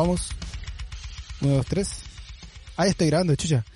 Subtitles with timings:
[0.00, 0.30] Vamos.
[1.42, 1.90] Uno, dos, tres.
[2.78, 3.66] Ahí estoy grabando, chucha.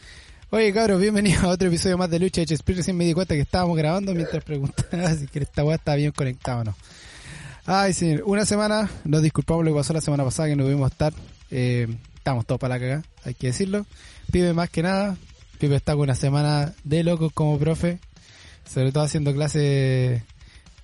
[0.49, 2.79] Oye, cabros, bienvenidos a otro episodio más de Lucha de Chespirito.
[2.79, 6.63] Recién me di cuenta que estábamos grabando mientras preguntaba si esta weá está bien conectada
[6.63, 6.75] o no.
[7.67, 8.23] Ay, señor.
[8.25, 11.13] Una semana, nos disculpamos lo que pasó la semana pasada que no pudimos estar.
[11.51, 13.85] Eh, estamos todos para la cagada, hay que decirlo.
[14.33, 15.19] Pibe más que nada.
[15.59, 17.99] Pibe está con una semana de locos como profe.
[18.67, 20.23] Sobre todo haciendo clases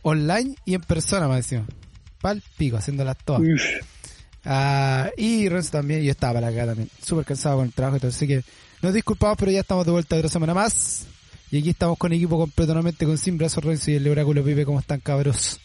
[0.02, 1.64] online y en persona, más encima.
[2.20, 3.40] Pal pico, haciéndolas todas.
[4.44, 6.88] Ah, y Renzo también, yo estaba para acá también.
[7.02, 8.42] Súper cansado con el trabajo, entonces, así que
[8.82, 11.06] nos disculpamos, pero ya estamos de vuelta otra semana más.
[11.50, 14.64] Y aquí estamos con equipo completamente con Sin Brazo Renzo y el Oráculo Pipe.
[14.64, 15.58] ¿Cómo están, cabros?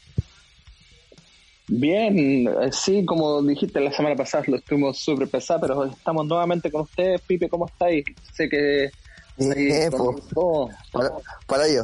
[1.68, 6.72] Bien, eh, sí, como dijiste la semana pasada, lo estuvimos súper pesado, pero estamos nuevamente
[6.72, 7.22] con ustedes.
[7.22, 8.06] Pipe, ¿cómo estáis?
[8.34, 8.90] Sé que...
[9.38, 9.92] Pues,
[10.36, 11.12] oh, para,
[11.46, 11.84] para yo.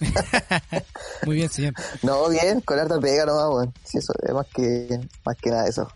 [1.26, 1.74] Muy bien, señor.
[2.02, 3.74] No, bien, con harta pega nomás, weón.
[3.82, 5.88] Sí, eso es más que, más que nada eso.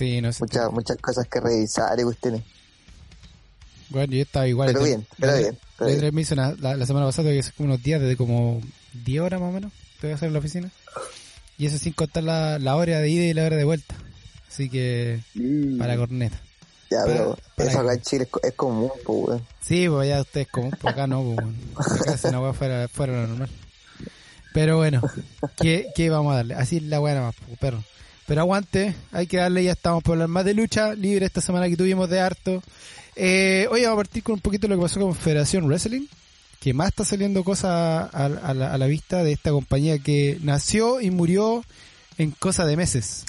[0.00, 0.44] Sí, no sé.
[0.44, 2.42] Muchas, muchas cosas que revisar y cuestiones.
[3.90, 4.68] Bueno, yo estaba igual.
[4.72, 6.04] Pero bien, pero bien, pero la- bien.
[6.06, 8.62] la- me hizo una- la, la semana pasada que hacer como unos días desde como
[9.04, 9.72] 10 horas más o menos.
[10.00, 10.70] Tuve que hacer en la oficina.
[11.58, 13.94] Y eso sin contar la, la hora de ida y la hora de vuelta.
[14.48, 15.76] Así que, mm.
[15.78, 16.40] para corneta.
[16.90, 19.46] Ya, pero para- para eso acá en Chile es, es común, pues, weón.
[19.60, 21.52] Sí, pues allá ustedes como por acá no, pues, bueno.
[22.00, 23.50] acá es una weá fuera, fuera lo normal.
[24.54, 25.02] Pero bueno,
[25.60, 26.54] ¿qué, qué vamos a darle?
[26.54, 27.84] Así es la weá nada más, pues, perro.
[28.30, 31.68] Pero aguante, hay que darle, ya estamos por hablar más de lucha libre esta semana
[31.68, 32.62] que tuvimos de harto.
[33.16, 36.06] Eh, hoy vamos a partir con un poquito de lo que pasó con Federación Wrestling,
[36.60, 41.64] que más está saliendo cosas a, la, vista de esta compañía que nació y murió
[42.18, 43.24] en cosa de meses.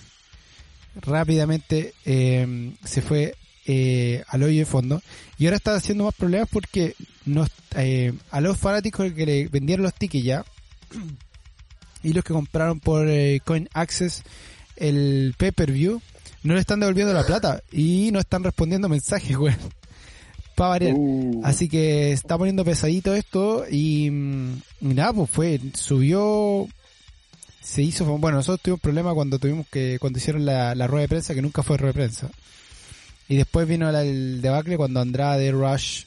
[0.98, 3.34] Rápidamente eh, se fue
[3.66, 5.02] eh, al hoyo de fondo
[5.40, 6.94] y ahora está haciendo más problemas porque
[7.26, 10.46] nos, eh, a los fanáticos que le vendieron los tickets ya
[12.04, 14.24] y los que compraron por eh, Coin Access
[14.82, 16.02] el pay-per-view
[16.44, 19.56] no le están devolviendo la plata y no están respondiendo mensajes, güey.
[20.56, 20.94] Para variar.
[20.98, 26.68] Uh, Así que está poniendo pesadito esto y, mm, y nada, pues fue, subió,
[27.62, 31.08] se hizo, bueno, nosotros tuvimos problema cuando tuvimos que, cuando hicieron la, la rueda de
[31.10, 32.30] prensa, que nunca fue rueda de prensa.
[33.30, 36.04] Y después vino la- el debacle cuando Andrade, Rush,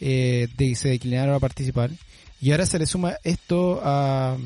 [0.00, 1.90] eh, de- se declinaron a participar.
[2.40, 4.36] Y ahora se le suma esto a,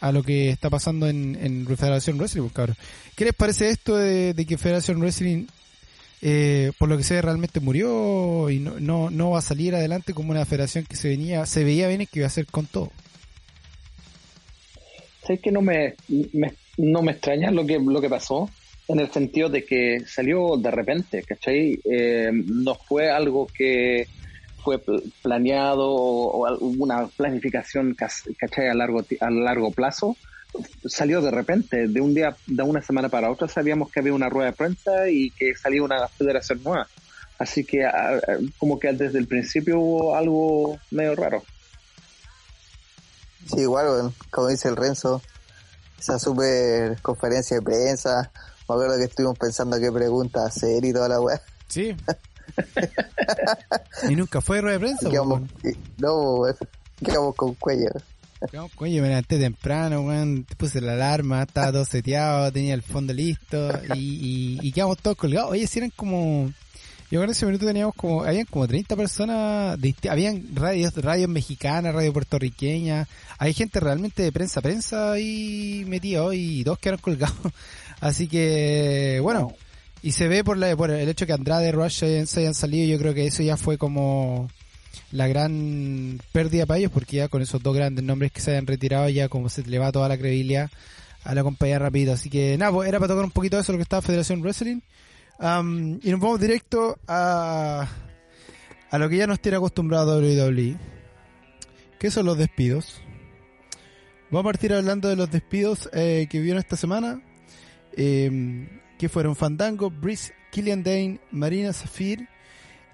[0.00, 2.76] a lo que está pasando en, en Federación Wrestling, pues, cabrón.
[3.14, 5.46] ¿Qué les parece esto de, de que Federación Wrestling
[6.22, 10.14] eh, por lo que sé realmente murió y no, no, no va a salir adelante
[10.14, 12.90] como una federación que se venía se veía bien que iba a hacer con todo
[15.26, 15.94] sé que no me,
[16.32, 18.48] me- no me extraña lo que, lo que pasó,
[18.88, 21.78] en el sentido de que salió de repente, ¿cachai?
[21.84, 24.06] Eh, no fue algo que
[24.66, 28.66] fue pl- planeado o, o alguna planificación, ¿cachai?
[28.68, 30.16] A largo, ti- a largo plazo.
[30.86, 34.28] Salió de repente, de un día, de una semana para otra, sabíamos que había una
[34.28, 36.88] rueda de prensa y que salía una federación nueva.
[37.38, 37.88] Así que,
[38.58, 41.42] como que desde el principio hubo algo medio raro.
[43.46, 44.10] Sí, igual.
[44.30, 45.22] Como dice el Renzo,
[45.96, 48.32] esa super conferencia de prensa.
[48.68, 51.40] Me acuerdo que estuvimos pensando qué preguntas hacer y toda la weá.
[51.68, 51.94] sí
[54.08, 55.42] y nunca fue rueda de prensa Y quedamos,
[55.98, 56.56] no, weón.
[57.04, 57.90] Quedamos con cuello.
[59.02, 63.70] me levanté temprano weón, te puse la alarma estaba todo seteado tenía el fondo listo
[63.94, 66.52] y, y, y quedamos todos colgados oye si eran como
[67.10, 69.78] yo en ese minuto teníamos como habían como 30 personas
[70.10, 73.06] habían radios radios mexicanas radio puertorriqueña
[73.38, 77.36] hay gente realmente de prensa prensa ahí metida hoy y dos quedaron colgados
[78.00, 79.54] así que bueno
[80.06, 82.86] y se ve por, la, por el hecho que Andrade y Rush se hayan, salido
[82.86, 84.48] yo creo que eso ya fue como
[85.10, 88.68] la gran pérdida para ellos porque ya con esos dos grandes nombres que se hayan
[88.68, 90.70] retirado ya como se le va toda la credibilidad
[91.24, 93.72] a la compañía rápido así que nada pues era para tocar un poquito de eso
[93.72, 94.78] lo que estaba Federación Wrestling.
[95.40, 97.88] Y nos vamos directo a
[98.88, 100.76] a lo que ya nos tiene acostumbrado WWE
[101.98, 103.02] que son los despidos.
[104.30, 107.20] Vamos a partir hablando de los despidos eh, que vieron esta semana.
[107.96, 108.68] Eh,
[108.98, 112.28] que fueron Fandango, Brice, Killian Dane, Marina Zafir,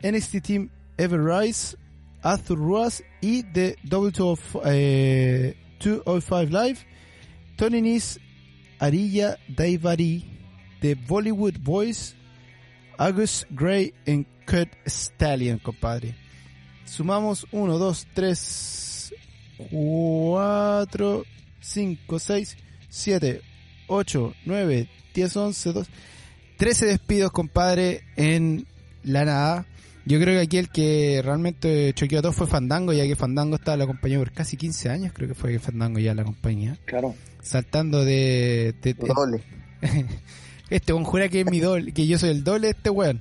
[0.02, 1.76] NXT Team Everrise,
[2.22, 6.80] Arthur Ruas y de W205 eh, 205 Live,
[7.56, 8.20] Tony Nis,
[8.78, 10.24] Arilla Daivari,
[10.80, 12.14] de Bollywood Boys,
[12.98, 16.14] August Gray y Kurt Stallion, compadre.
[16.84, 19.14] Sumamos 1, 2, 3,
[19.70, 21.24] 4,
[21.60, 22.56] 5, 6,
[22.88, 23.42] 7,
[23.86, 25.90] 8, 9, 10, 11, 12,
[26.56, 28.66] 13 despidos, compadre, en
[29.04, 29.66] la nada.
[30.04, 33.54] Yo creo que aquí el que realmente choqueó a todos fue Fandango, ya que Fandango
[33.56, 36.24] estaba en la compañía por casi 15 años, creo que fue Fandango ya en la
[36.24, 36.76] compañía.
[36.86, 37.14] Claro.
[37.40, 38.74] Saltando de...
[38.82, 39.42] de- de- Doble.
[40.70, 43.20] Este weón jura que es mi doble, que yo soy el doble de este weón.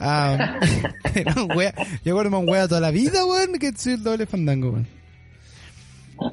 [0.00, 0.58] Ah,
[1.14, 1.72] era un wea,
[2.04, 4.88] yo acuerdo un wea toda la vida, weón, que soy el doble fandango, weón.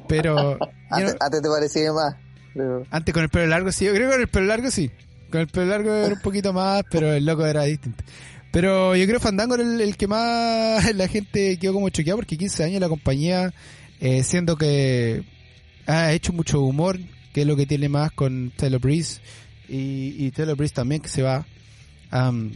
[0.08, 0.58] Pero,
[0.90, 2.16] Antes, no- antes te parecía más.
[2.56, 4.90] Pero, antes con el pelo largo sí, yo creo que con el pelo largo sí.
[5.30, 8.02] Con el pelo largo era un poquito más, pero el loco era distinto.
[8.52, 12.16] Pero yo creo que Fandango era el, el que más la gente quedó como choqueada
[12.16, 13.52] porque 15 años la compañía,
[14.00, 15.22] eh, siendo que
[15.86, 16.98] ha hecho mucho humor,
[17.34, 19.20] que es lo que tiene más con Taylor Breeze
[19.68, 21.44] y, y Taylor Breeze también que se va.
[22.10, 22.52] Am,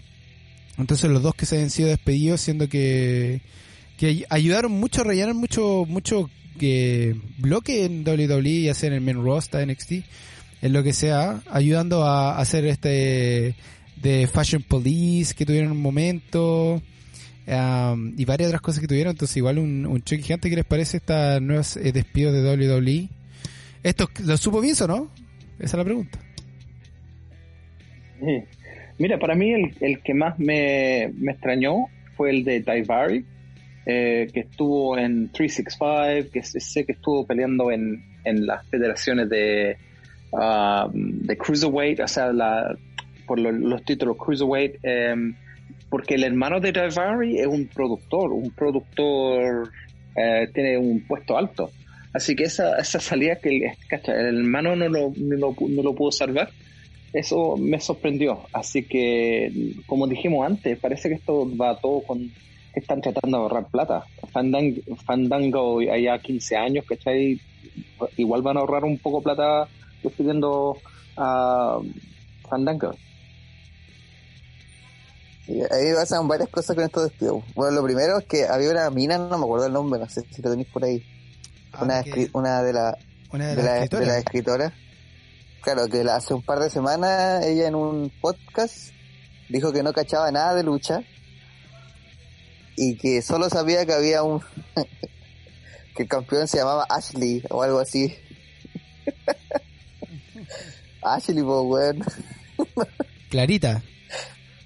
[0.78, 3.42] entonces los dos que se han sido despedidos, siendo que,
[3.98, 9.24] que ay- ayudaron mucho, rellenaron mucho, mucho que bloque en WWE y hacer el main
[9.24, 9.92] roster NXT,
[10.60, 13.54] en lo que sea, ayudando a hacer este
[13.96, 16.82] de Fashion Police que tuvieron un momento
[17.46, 20.66] am, y varias otras cosas que tuvieron, entonces igual un, un choque gigante, ¿qué les
[20.66, 23.08] parece estas nuevas eh, despidos de WWE?
[23.82, 25.10] ¿Esto lo supo Vince o no?
[25.58, 26.18] Esa es la pregunta.
[28.98, 31.86] Mira, para mí el, que más me, me extrañó
[32.18, 33.24] fue el de Daivari,
[33.86, 39.76] eh, que estuvo en 365, que sé que estuvo peleando en, en las federaciones de,
[40.38, 42.76] ah, de Cruiserweight, o sea, la,
[43.26, 45.34] por lo- los títulos Cruiserweight, em,
[45.88, 49.70] porque el hermano de Daivari es un productor, un productor,
[50.16, 51.70] eh, tiene un puesto alto.
[52.12, 53.50] Así que esa, esa salida que
[54.08, 56.50] el, hermano no lo, no lo, no lo pudo salvar,
[57.12, 58.48] eso me sorprendió.
[58.52, 59.52] Así que,
[59.86, 62.20] como dijimos antes, parece que esto va todo con
[62.74, 64.04] están tratando de ahorrar plata.
[64.32, 67.40] Fandango, Fandango allá 15 años, ¿cachai?
[68.16, 69.68] Igual van a ahorrar un poco plata
[70.02, 70.76] despidiendo
[71.16, 71.78] a
[72.48, 72.92] Fandango.
[75.46, 77.42] sí, ahí pasan varias cosas con estos despidos.
[77.54, 80.22] Bueno, lo primero es que había una mina, no me acuerdo el nombre, no sé
[80.30, 81.02] si lo tenéis por ahí.
[81.80, 82.94] Una, Ah, que- escri- una de las
[83.32, 84.08] una de de las la, de escritoras.
[84.08, 84.72] la escritora.
[85.62, 88.92] Claro, que la- hace un par de semanas ella en un podcast
[89.48, 91.02] dijo que no cachaba nada de lucha
[92.82, 94.40] y que solo sabía que había un
[95.94, 98.16] que el campeón se llamaba Ashley o algo así.
[101.02, 102.02] Ashley, po, weón.
[103.28, 103.82] Clarita.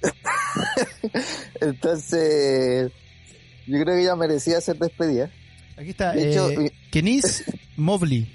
[1.61, 2.93] Entonces,
[3.67, 5.33] yo creo que ella merecía ser despedida.
[5.77, 6.13] Aquí está.
[6.13, 7.45] De hecho, eh, Kenise
[7.77, 8.33] Mobley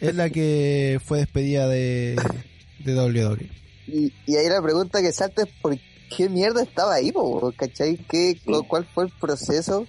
[0.00, 2.16] es la que fue despedida de,
[2.78, 3.50] de WWE.
[3.88, 5.78] Y, y ahí la pregunta que salta es por
[6.16, 7.96] qué mierda estaba ahí, po, ¿cachai?
[8.08, 9.88] ¿Qué, cu- ¿Cuál fue el proceso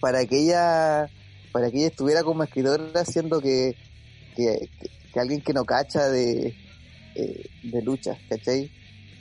[0.00, 1.10] para que ella
[1.52, 3.76] para que ella estuviera como escritora siendo que,
[4.34, 4.68] que,
[5.12, 6.56] que- alguien que no cacha de,
[7.14, 8.68] eh, de lucha, ¿cachai?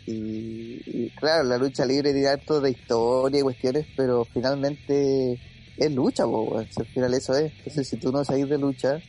[0.07, 5.39] Y, y claro, la lucha libre tiene harto de historia y cuestiones, pero finalmente
[5.77, 7.53] es lucha, po, al final eso es.
[7.59, 8.99] Entonces, si tú no sabes de lucha,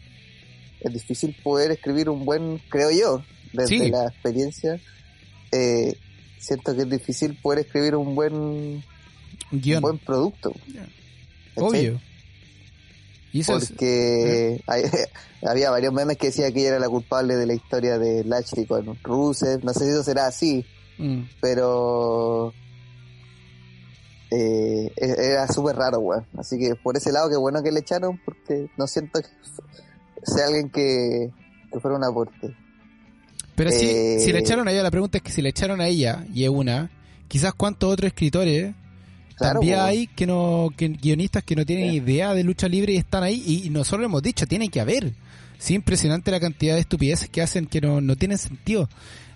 [0.81, 3.91] es difícil poder escribir un buen, creo yo, desde Sí.
[3.91, 4.81] la experiencia.
[5.53, 5.95] Eh,
[6.45, 8.35] siento que es difícil poder escribir un buen,
[9.77, 10.53] Un buen producto.
[11.55, 11.69] ¿cachai?
[11.69, 12.01] Obvio.
[13.33, 14.83] Y eso es- Porque hay-
[15.43, 18.67] había varios memes que decía que ella era la culpable de la historia de Lashley
[18.67, 19.65] con Rusev.
[19.65, 20.65] No sé si eso será así,
[20.99, 22.53] mm, pero
[24.31, 26.27] eh, e- era súper raro, weón.
[26.39, 29.29] Así que por ese lado, qué bueno que le echaron, porque no siento que
[30.25, 31.31] sea alguien que,
[31.73, 32.57] que fuera un aporte.
[33.57, 35.81] Pero si, Eh, si le echaron a ella, la pregunta es que si le echaron
[35.81, 36.91] a ella, y es una,
[37.29, 38.75] quizás cuántos otros escritores
[39.37, 41.97] Claro, también hay que no que guionistas que no tienen Sí.
[41.97, 44.81] idea de lucha libre y están ahí, y, y nosotros lo hemos dicho, tiene que
[44.81, 45.13] haber.
[45.59, 48.89] Sí, impresionante la cantidad de estupideces que hacen que no, no tienen sentido,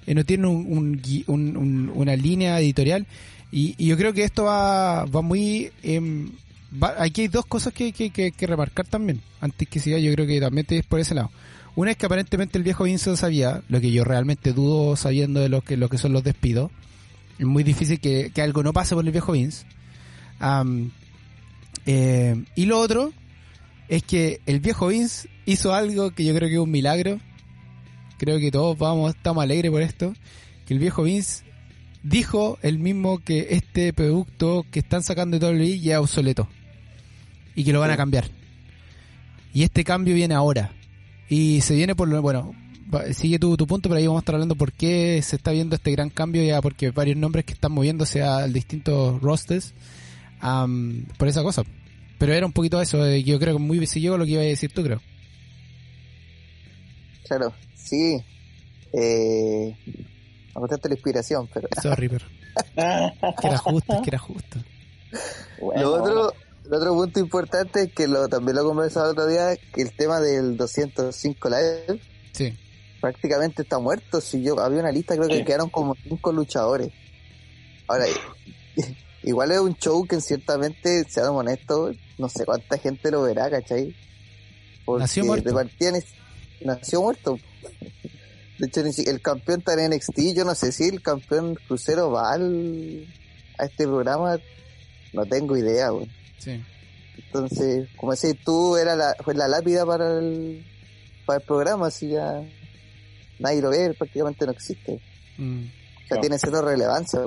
[0.07, 3.07] eh, no tienen un, una línea editorial.
[3.51, 5.71] Y, y yo creo que esto va, va muy...
[5.83, 6.31] em,
[6.81, 9.21] va- aquí hay dos cosas que, que, que, que remarcar también.
[9.41, 11.31] Antes que siga, yo creo que también te es por ese lado.
[11.79, 15.49] Una es que aparentemente el viejo Vince sabía, lo que yo realmente dudo sabiendo de
[15.49, 16.73] lo que, lo que son los despidos.
[17.39, 19.65] Es muy difícil que, que algo no pase por el viejo Vince.
[21.87, 23.13] Eh, y lo otro
[23.87, 27.21] es que el viejo Vince hizo algo que yo creo que es un milagro.
[28.19, 30.15] Creo que todos vamos, estamos alegres por esto.
[30.67, 31.45] Que el viejo Vince
[32.03, 36.49] dijo el mismo que este producto que están sacando de WWE ya es obsoleto.
[37.55, 38.25] Y que lo van a cambiar.
[39.55, 40.73] Y este cambio viene ahora.
[41.29, 42.55] Y se viene por lo, bueno,
[43.13, 45.77] sigue tu, tu punto, pero ahí vamos a estar hablando por qué se está viendo
[45.77, 49.75] este gran cambio ya, porque varios nombres que están moviéndose a distintos rosters
[50.41, 51.65] am, por esa cosa.
[52.19, 54.43] Pero era un poquito eso, de que yo creo que muy siguió lo que iba
[54.43, 55.01] a decir tú, creo.
[57.27, 58.19] Claro, sí.
[58.93, 59.77] Eh,
[60.55, 62.25] me gustaste la inspiración, pero Sorry, pero
[62.75, 64.59] que era justo, es que era justo.
[65.61, 66.35] Bueno, lo otro,
[66.69, 69.93] el otro punto importante es que lo, también lo conversaba el otro día, que el
[69.97, 72.01] tema del 205 Live,
[72.33, 72.57] Sí.
[73.01, 74.21] prácticamente está muerto.
[74.21, 75.45] Si yo había una lista, creo que Sí.
[75.45, 76.93] quedaron como cinco luchadores.
[77.87, 78.05] Ahora,
[79.23, 83.97] igual es un show que ciertamente, seamos honestos, no sé cuánta gente lo verá, ¿cachai?
[84.85, 85.49] Porque Nació muerto.
[85.57, 86.05] de
[86.65, 87.39] nació muerto.
[88.59, 91.55] De hecho, ni si- el campeón está en NXT, yo no sé si el campeón
[91.67, 93.07] crucero va al,
[93.57, 94.39] a este programa,
[95.13, 96.11] no tengo idea, güey.
[96.39, 96.63] Sí.
[97.17, 100.65] Entonces, como decís tú, era la, fue la lápida para el,
[101.27, 102.43] para el programa, así ya
[103.39, 105.01] nadie lo ve, prácticamente no existe.
[105.37, 105.61] Mm.
[105.61, 106.21] O sea, Claro.
[106.23, 107.21] tiene cero relevancia.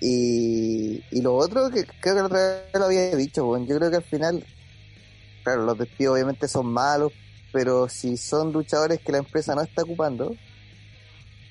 [0.00, 3.76] Y, y lo otro, que creo que la otra vez lo había dicho, bueno, yo
[3.78, 4.44] creo que al final,
[5.42, 7.12] claro, los despidos obviamente son malos,
[7.52, 10.36] pero si son luchadores que la empresa no está ocupando,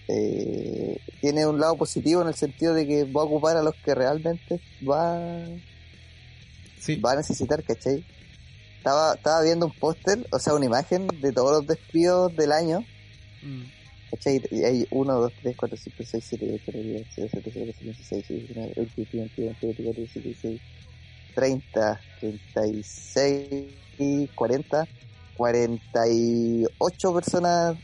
[0.08, 3.74] eh, tiene un lado positivo en el sentido de que va a ocupar a los
[3.84, 5.18] que realmente va,
[6.86, 6.96] Sí.
[6.98, 8.04] va a necesitar, ¿cachai?
[8.78, 12.84] Estaba, estaba viendo un póster, o sea, una imagen de todos los despidos del año,
[13.42, 13.64] Mm.
[14.12, 14.42] ¿cachai?
[14.52, 17.42] Y hay 1, 2, 3, 4, 5, 6, 7, 8, 9, 10, 11, 12, 13,
[17.42, 20.62] 14, 15, 16, 19, 20, 21, 22, 23, 24, 25, 26,
[21.36, 24.88] 30, 36, 40,
[25.36, 27.78] 48 personas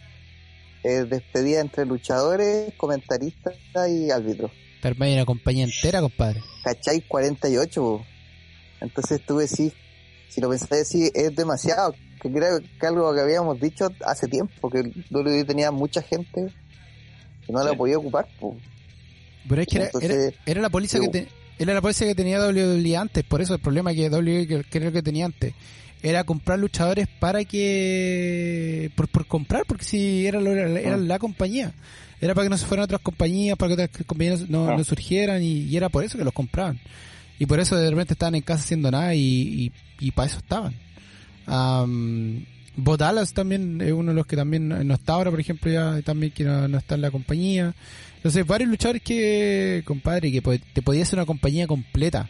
[0.84, 3.56] eh, despedidas entre luchadores, comentaristas
[3.89, 4.51] y árbitros.
[4.82, 6.41] Te una compañía entera, compadre.
[6.63, 7.01] ¿Cachai?
[7.01, 8.06] 48.
[8.81, 9.74] Entonces tú decís,
[10.29, 11.93] si lo pensáis así, es demasiado.
[12.21, 16.48] Que creo que algo que habíamos dicho hace tiempo, que el WWE tenía mucha gente
[17.45, 18.27] que no la podía ocupar.
[19.48, 22.15] Pero es que era, Entonces, era, era la póliza que te- era la póliza que
[22.15, 25.53] tenía WWE antes, por eso el problema que WWE creo que tenía antes
[26.01, 30.98] era comprar luchadores para que por, por comprar, porque si era, lo- era, era Ah.
[30.98, 31.74] la compañía,
[32.21, 34.77] era para que no se fueran otras compañías, para que otras compañías no, Ah.
[34.77, 36.79] no surgieran y, y era por eso que los compraban
[37.39, 40.38] y por eso de repente estaban en casa haciendo nada y, y, y para eso
[40.38, 40.75] estaban.
[41.48, 42.43] Um,
[42.75, 46.31] Dallas también es uno de los que también no está ahora, por ejemplo, ya también
[46.31, 47.74] que no, no está en la compañía.
[48.17, 52.29] Entonces, varios luchadores que, compadre, que te podía ser una compañía completa.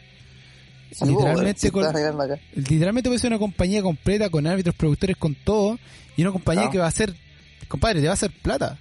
[0.92, 2.40] Sí, po, Literalmente acá.
[2.56, 5.80] Literalmente puede ser una compañía completa con árbitros, productores, con todo.
[6.16, 7.14] Y una compañía que va a ser,
[7.68, 8.78] compadre, te va a hacer plata.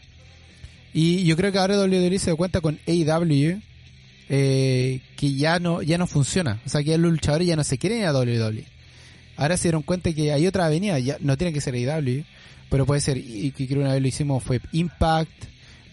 [0.93, 3.61] Y yo creo que ahora WWE se da cuenta con AEW
[4.29, 6.61] eh, que ya no ya no funciona.
[6.67, 8.65] O sea, que los luchadores ya no se quieren ir a WWE.
[9.37, 12.25] Ahora se dieron cuenta que hay otra avenida, ya no tiene que ser AEW,
[12.69, 15.45] pero puede ser, y que una vez lo hicimos, fue Impact,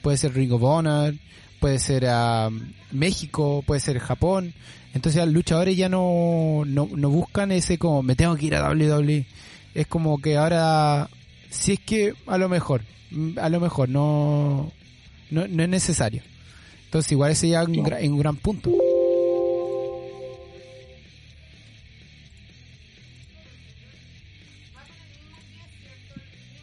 [0.01, 1.13] puede ser Ring of Honor,
[1.60, 2.50] puede ser ah,
[2.92, 4.54] México, puede ser Japón.
[4.94, 8.70] Entonces los luchadores ya no, no, no buscan ese como, me tengo que ir a
[8.70, 9.25] WWE.
[9.74, 11.10] Es como que ahora,
[11.50, 14.72] si es que a lo mejor, mm, a lo mejor no,
[15.32, 16.22] no, no es necesario.
[16.96, 17.84] Entonces igual ese ya es un, No.
[17.84, 18.72] gra- es un gran punto.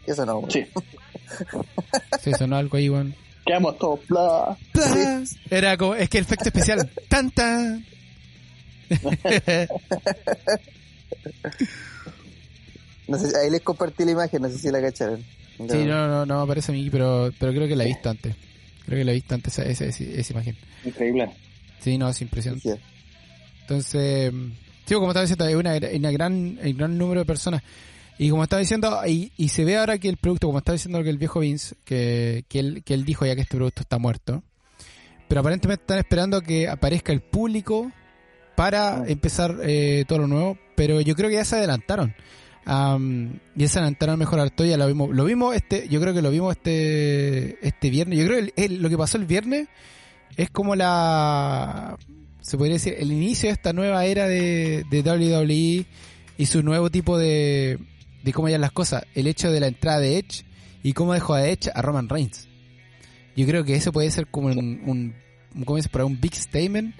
[0.05, 0.43] Eso no.
[0.49, 0.65] Sí,
[2.21, 3.15] Sí, sonó algo ahí, weón.
[3.45, 3.99] quedamos todos.
[4.07, 4.57] Bla.
[5.49, 7.85] Era como, es que el efecto especial, tan tan.
[13.05, 15.21] No sé, ahí les compartí la imagen, no sé si la cacharon.
[15.57, 18.09] Sí, no, no, no me aparece a mí, pero, pero creo que la he visto
[18.09, 18.33] antes.
[18.85, 20.57] Creo que la he visto antes esa, esa, esa, esa imagen.
[20.85, 21.29] Increíble.
[21.79, 22.73] Sí, no, es impresionante.
[22.73, 22.79] Sí,
[23.61, 24.33] Entonces,
[24.85, 27.61] sí, como estaba diciendo, hay una, una gran, un gran número de personas.
[28.17, 31.01] Y como estaba diciendo, y, y se ve ahora que el producto, como estaba diciendo
[31.03, 33.97] que el viejo Vince, que, que, él, que él dijo ya que este producto está
[33.97, 34.43] muerto.
[35.27, 37.91] Pero aparentemente están esperando que aparezca el público
[38.55, 39.03] para Ah.
[39.07, 40.57] empezar eh, todo lo nuevo.
[40.75, 42.13] Pero yo creo que ya se adelantaron.
[42.65, 45.09] Am, ya se adelantaron a mejorar todo, ya lo vimos.
[45.15, 48.19] Lo vimos este, yo creo que lo vimos este, este viernes.
[48.19, 49.67] Yo creo que el- lo que pasó el viernes
[50.37, 51.97] es como la
[52.41, 55.85] se podría decir el inicio de esta nueva era de, de WWE
[56.37, 57.79] y su nuevo tipo de
[58.23, 60.43] de cómo ya las cosas el hecho de la entrada de Edge
[60.81, 62.47] y cómo dejó a Edge a Roman Reigns
[63.35, 65.13] yo creo que eso puede ser como un, un,
[65.55, 65.89] un ¿cómo se dice?
[65.89, 66.95] Por ahí, un big statement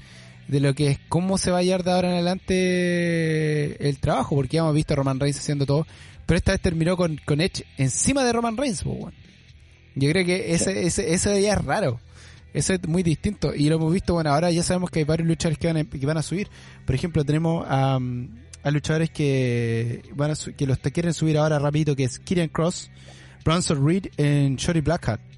[0.53, 4.35] de lo que es cómo se va a llevar de ahora en adelante el trabajo
[4.35, 5.87] porque ya hemos visto a Roman Reigns haciendo todo
[6.27, 9.17] pero esta vez terminó con, con Edge encima de Roman Reigns pues, bueno.
[9.95, 11.99] yo creo que ese, ese, ya es raro
[12.53, 13.55] eso es muy distinto.
[13.55, 15.85] Y lo hemos visto, bueno, ahora ya sabemos que hay varios luchadores que van a,
[15.85, 16.49] que van a subir.
[16.85, 21.57] Por ejemplo, tenemos a, a luchadores que van a que los te quieren subir ahora
[21.57, 22.91] rapidito, que es Kieran Cross,
[23.43, 25.32] Bronson Reed en Shorty Blackheart.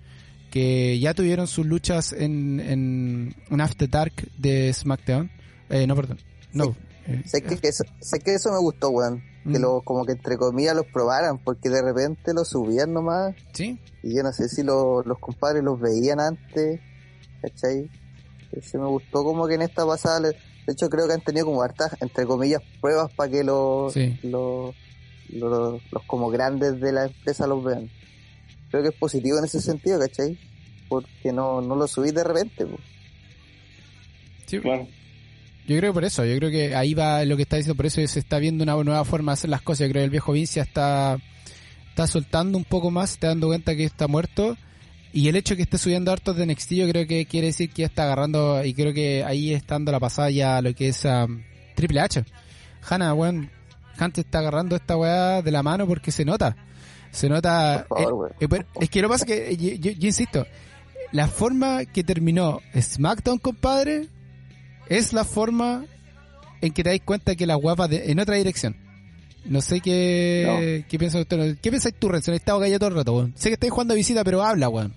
[0.55, 5.29] Que ya tuvieron sus luchas en, en, en After Dark de SmackDown.
[5.69, 6.17] Eh, no, perdón.
[6.53, 6.73] No.
[7.07, 9.21] eh, Sé que, eso, sé que eso me gustó, weón.
[9.43, 9.61] Que Mm.
[9.61, 13.35] lo, como que entre comillas los probaran, porque de repente los subían nomás.
[13.51, 16.79] Sí, Y yo no sé si lo- los compadres los veían antes,
[17.41, 17.89] ¿cachai?
[18.53, 21.47] Ese me gustó como que en esta pasada, le- de hecho creo que han tenido
[21.47, 24.17] como hartas, entre comillas, pruebas para que los, Sí.
[24.23, 24.73] los,
[25.29, 27.89] los, los como grandes de la empresa los vean.
[28.75, 30.37] Creo que es positivo en ese sentido, ¿cachai?
[30.89, 32.65] Porque no, no lo subís de repente.
[34.45, 34.87] Sí, Claro.
[35.67, 37.87] Yo creo que por eso, yo creo que ahí va lo que está diciendo, por
[37.87, 39.87] eso se está viendo una nueva forma de hacer las cosas.
[39.87, 41.17] Yo creo que el viejo Vince ya está,
[41.89, 44.57] está soltando un poco más, está dando cuenta que está muerto.
[45.11, 47.71] Y el hecho de que esté subiendo hartos de NXT, yo creo que quiere decir
[47.71, 50.75] que ya está agarrando, y creo que ahí está dando la pasada ya a lo
[50.75, 51.41] que es um,
[51.75, 52.23] Triple H.
[52.87, 53.49] Hanna, weón,
[53.99, 56.55] Hunt está agarrando esta weá de la mano porque se nota.
[57.15, 57.85] Se nota.
[57.87, 60.07] Por favor, eh, eh, es que lo que pasa es que, eh, yo, yo- yo
[60.07, 60.45] insisto,
[61.11, 64.07] la forma que terminó SmackDown, compadre,
[64.89, 65.85] es la forma
[66.61, 68.75] en que te das cuenta que la guapa de, en otra dirección.
[69.45, 71.57] No sé qué, qué piensa usted.
[71.61, 72.33] ¿Qué pensáis tú, Renzo?
[72.33, 73.33] He estado callado todo el rato, weón.
[73.37, 74.93] Sé que estáis jugando a visita, pero habla, weón.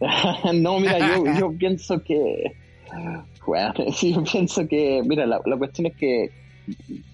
[0.54, 2.52] no, mira, yo, yo pienso que.
[3.46, 5.02] Bueno, sí, yo pienso que.
[5.04, 6.30] Mira, la, la cuestión es que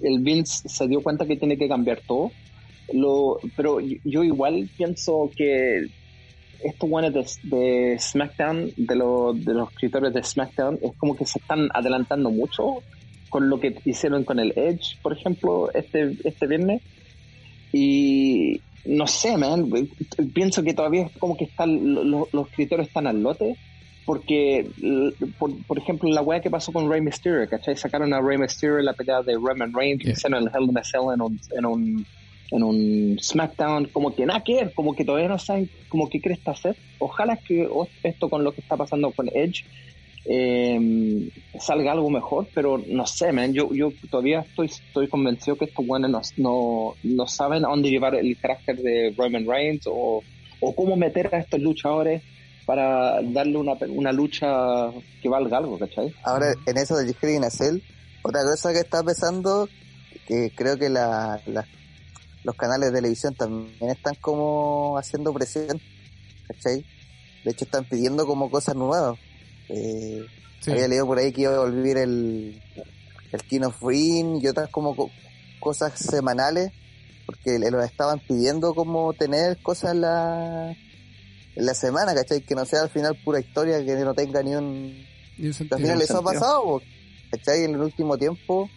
[0.01, 2.31] el Vince se dio cuenta que tiene que cambiar todo.
[2.93, 5.87] Lo, pero yo, yo igual pienso que
[6.63, 11.27] estos buenos de, de SmackDown, de, los de los escritores de SmackDown, es como que
[11.27, 12.83] se están adelantando mucho
[13.31, 16.83] con lo que hicieron con el Edge, por ejemplo, este, este viernes.
[17.73, 19.71] Y no sé, man,
[20.35, 23.57] pienso que todavía es como que están lo- los escritores están al lote.
[24.05, 24.67] Porque,
[25.39, 27.77] por, por ejemplo, la weá que pasó con Rey Mysterio, ¿cachai?
[27.77, 30.13] Sacaron a Rey Mysterio en la pelea de Roman Reigns, Yeah.
[30.15, 32.07] hicieron el Hell in a Cell en un, en un,
[32.53, 36.21] en un SmackDown, como que nada que ver, como que todavía no saben como qué
[36.21, 36.77] cresta hacer.
[36.99, 37.67] Ojalá que
[38.03, 39.65] esto con lo que está pasando con Edge
[40.27, 45.65] eh, salga algo mejor, pero no sé, man, yo, yo todavía estoy, estoy convencido que
[45.65, 50.23] estos buenos no, no, saben a dónde llevar el carácter de Roman Reigns o,
[50.61, 52.23] o cómo meter a estos luchadores
[52.67, 54.47] para darle una, una lucha
[55.21, 56.13] que valga algo, ¿cachai?
[56.23, 57.11] Ahora, en eso del
[57.43, 57.79] a Cell,
[58.23, 59.69] otra cosa que está pesando,
[60.29, 61.41] que creo que la-
[62.45, 65.81] los canales de televisión también están como haciendo presión,
[66.49, 66.85] ¿cachai?
[67.45, 69.19] De hecho, están pidiendo como cosas nuevas.
[69.69, 70.25] Eh,
[70.61, 70.71] Sí.
[70.71, 72.63] Había leído por ahí que iba a volver el,
[73.33, 75.11] el King of Ring y otras como co-
[75.59, 76.71] cosas semanales,
[77.27, 80.71] porque le lo estaban pidiendo como tener cosas en la,
[81.57, 82.43] en la semana, ¿cachai?
[82.43, 84.65] Que no sea al final pura historia, que no tenga ni un,
[85.41, 85.79] un al sentido.
[85.79, 86.33] final eso ha sentido.
[86.41, 86.83] pasado,
[87.33, 87.65] ¿cachai?
[87.65, 88.71] En el último tiempo,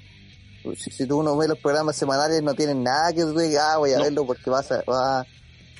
[0.74, 3.78] si, si tú uno ve los programas semanales, no tienen nada que tú digas, ah,
[3.78, 4.04] voy a No.
[4.04, 5.26] verlo porque vas a, va,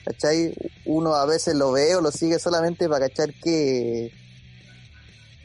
[0.06, 0.54] ¿cachai?
[0.86, 4.10] Uno a veces lo ve o lo sigue solamente para cachar que...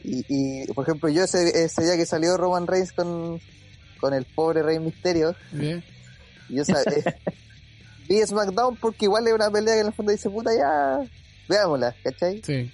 [0.03, 3.39] Y, y por ejemplo, yo ese, ese día que salió Roman Reigns con,
[3.99, 5.83] con el pobre Rey Misterio, Bien.
[6.49, 7.03] yo sa- eh,
[8.09, 10.97] vi SmackDown porque igual es una pelea que en el fondo dice, puta, ya,
[11.47, 12.41] veámosla, ¿cachai?
[12.43, 12.71] Sí.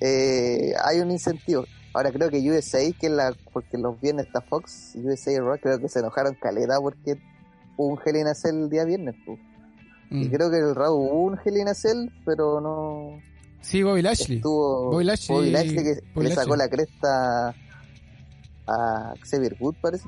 [0.00, 1.66] eh, hay un incentivo.
[1.92, 5.58] Ahora creo que USA, que es la, porque los viernes está Fox, USA y Raw,
[5.60, 7.16] creo que se enojaron caleta porque
[7.76, 9.16] hubo un Hell in a Cell el día viernes.
[10.10, 10.22] Mm.
[10.22, 13.20] Y creo que el Raw hubo un Hell in a Cell, pero no
[13.60, 14.36] Sí, Bobby Lashley.
[14.38, 17.54] estuvo Bobby Lashley- Bobby Lashley que Bobby le sacó la cresta
[18.66, 20.04] a Xavier Wood, parece.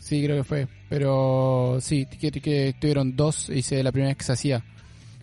[0.00, 0.68] Sí, creo que fue.
[0.88, 4.64] Pero sí, que, que tuvieron dos y se la primera vez que se hacía.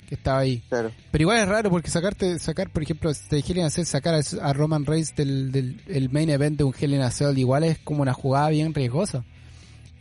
[0.08, 0.62] Que estaba ahí.
[0.70, 0.91] Claro.
[1.12, 4.54] Pero igual es raro porque sacarte, sacar, por ejemplo, si te quieren hacer sacar a,
[4.54, 7.80] Roman Reigns del, del el main event de un Hell in a Cell, igual es
[7.80, 9.24] como una jugada bien riesgosa.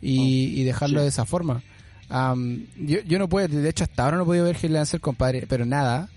[0.01, 1.03] Y, y dejarlo Sí.
[1.03, 1.63] de esa forma.
[2.09, 4.77] Am, yo, yo no puedo, de hecho hasta ahora no he podido ver Hell in
[4.77, 6.09] a Cell, compadre, pero nada.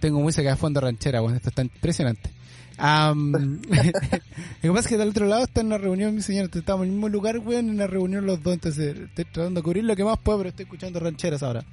[0.00, 2.30] Tengo música de fondo ranchera, bueno, esto está impresionante.
[2.78, 6.84] Lo que pasa es que del otro lado está en una reunión, mi señor, estamos
[6.84, 9.84] en el mismo lugar, weón, en una reunión los dos, entonces estoy tratando de cubrir
[9.84, 11.64] lo que más puedo, pero estoy escuchando rancheras ahora.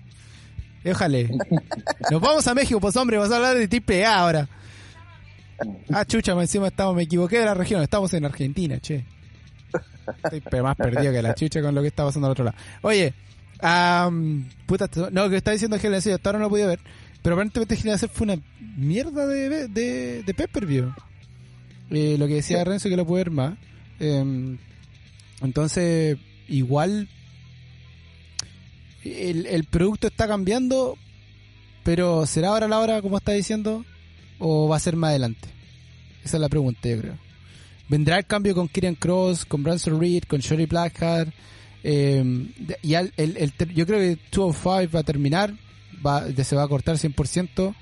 [0.85, 1.31] Déjale.
[2.11, 4.47] Nos vamos a México, pues hombre, vas a hablar de triple A ahora.
[5.91, 9.03] Ah, chucha, encima estamos, me equivoqué de la región, estamos en Argentina, che.
[10.31, 12.57] Estoy más perdido que la chucha con lo que está pasando al otro lado.
[12.83, 13.15] Oye,
[13.61, 16.79] am, puta, no, que está diciendo Cell, hasta ahora no lo podido ver,
[17.23, 18.37] pero aparentemente Cell fue una
[18.77, 20.93] mierda de, de, de pay-per-view.
[21.89, 23.57] Eh, lo que decía Renzo que lo puede ver más.
[23.99, 24.59] Em,
[25.41, 26.17] entonces,
[26.47, 27.09] igual
[29.05, 30.97] el, el producto está cambiando,
[31.83, 33.85] pero ¿será ahora la hora, como está diciendo?
[34.39, 35.47] ¿O va a ser más adelante?
[36.23, 37.17] Esa es la pregunta, yo creo.
[37.87, 41.29] ¿Vendrá el cambio con Kieran Cross, con Branson Reed, con Shorty Blackheart?
[41.83, 42.47] Eh,
[42.81, 45.53] y el, el ter- yo creo que 205 va a terminar,
[46.03, 47.75] va, se va a cortar 100%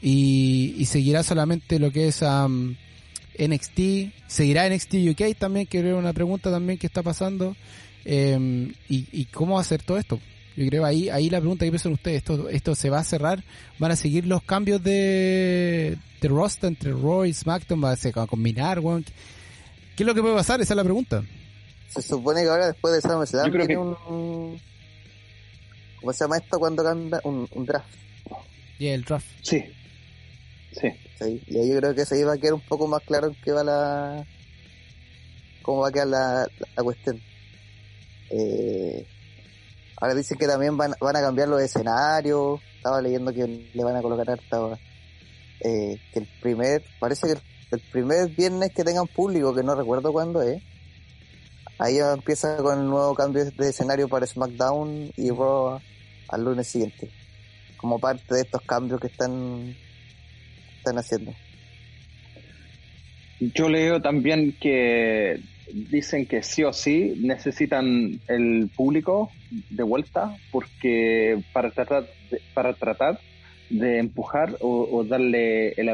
[0.00, 2.76] y, y seguirá solamente lo que es am,
[3.38, 7.54] NXT, seguirá NXT UK también, que creo una pregunta también que está pasando.
[8.06, 10.18] Eh, y, y cómo va a ser todo esto?
[10.56, 13.44] Yo creo ahí ahí la pregunta que piensan ustedes, esto esto se va a cerrar,
[13.78, 18.10] van a seguir los cambios de, de roster entre Raw y SmackDown, va a, se
[18.12, 19.04] va a combinar, weón.
[19.96, 20.60] ¿Qué es lo que puede pasar?
[20.60, 21.22] Esa es la pregunta.
[21.88, 24.60] Se supone que ahora después de SummerSlam tiene que- un,
[26.00, 27.20] ¿Cómo se llama esto cuando cambia?
[27.24, 27.88] Un, un draft.
[28.78, 29.26] Y el draft.
[29.42, 29.62] Sí.
[30.72, 30.88] Sí.
[31.18, 33.34] Sí, y ahí yo creo que se iba a quedar un poco más claro en
[33.42, 34.26] qué va la.
[35.62, 37.18] cómo va a quedar la, la cuestión.
[38.30, 39.06] Eh,
[40.00, 42.60] ahora dicen que también van, van a cambiar los escenarios.
[42.76, 44.78] Estaba leyendo que le van a colocar harta.
[45.60, 46.84] Eh, que el primer.
[47.00, 47.40] parece que el,
[47.72, 50.62] el primer viernes que tengan público, que no recuerdo cuándo es.
[51.78, 55.78] Ahí empieza con el nuevo cambio de escenario para SmackDown y Raw
[56.28, 57.10] al lunes siguiente.
[57.76, 59.76] Como parte de estos cambios que están
[60.78, 61.34] están haciendo.
[63.40, 65.40] Yo leo también que
[65.72, 69.30] dicen que sí o sí necesitan el público
[69.70, 73.18] de vuelta porque para tratar de, para tratar
[73.68, 75.90] de empujar o, darle el,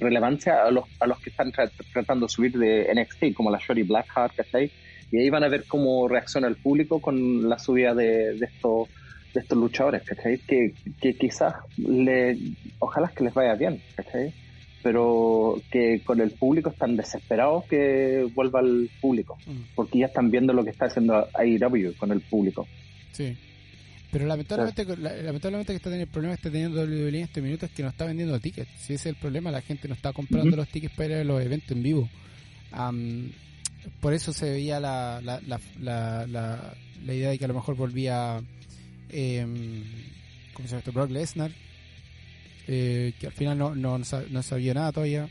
[0.00, 3.58] relevancia a los a los que están tra- tratando de subir de NXT como la
[3.58, 4.70] Shorty Blackheart ¿cachai?
[5.12, 8.88] y ahí van a ver cómo reacciona el público con la subida de, de estos
[9.32, 10.38] de estos luchadores ¿cachai?
[10.38, 12.36] que, que quizás le
[12.80, 14.34] ojalá que les vaya bien ¿cachai?
[14.82, 20.30] Pero que con el público están desesperados que vuelva el público Mm, porque ya están
[20.30, 22.66] viendo lo que está haciendo AEW con el público.
[23.12, 23.36] sí.
[24.10, 27.42] Pero lamentablemente, la- lamentablemente que está teniendo el problema que está teniendo WWE en este
[27.42, 28.70] minuto es que no está vendiendo tickets.
[28.78, 31.24] Si ese es el problema, la gente no está comprando los tickets para ir a
[31.24, 32.08] los eventos en vivo.
[34.00, 35.40] Por eso se veía la, la,
[35.80, 36.74] la, la,
[37.14, 38.40] idea de que a lo mejor volvía
[39.10, 39.84] em,
[40.54, 40.92] ¿cómo se llama esto?
[40.92, 41.50] Brock Lesnar
[42.68, 45.28] eh, que al final no, no, no sabía nada todavía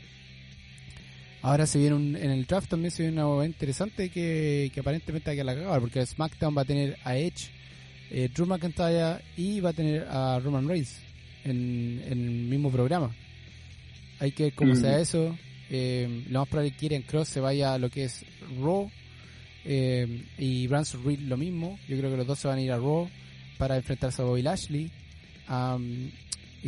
[1.40, 4.80] ahora se viene un, en el draft también se viene una movida interesante que, que
[4.80, 7.50] aparentemente hay que la cagar porque SmackDown va a tener a Edge
[8.10, 11.00] eh, Drew McIntyre y va a tener a Roman Reigns
[11.44, 13.14] en, en el mismo programa
[14.18, 14.76] hay que ver cómo Mm.
[14.80, 15.38] sea eso
[15.70, 18.24] eh, lo más probable es que Kieran Cross se vaya a lo que es
[18.60, 18.90] Raw
[19.64, 21.78] eh, y Branson Reed lo mismo.
[21.86, 23.08] Yo creo que los dos se van a ir a Raw
[23.58, 24.90] para enfrentarse a Bobby Lashley.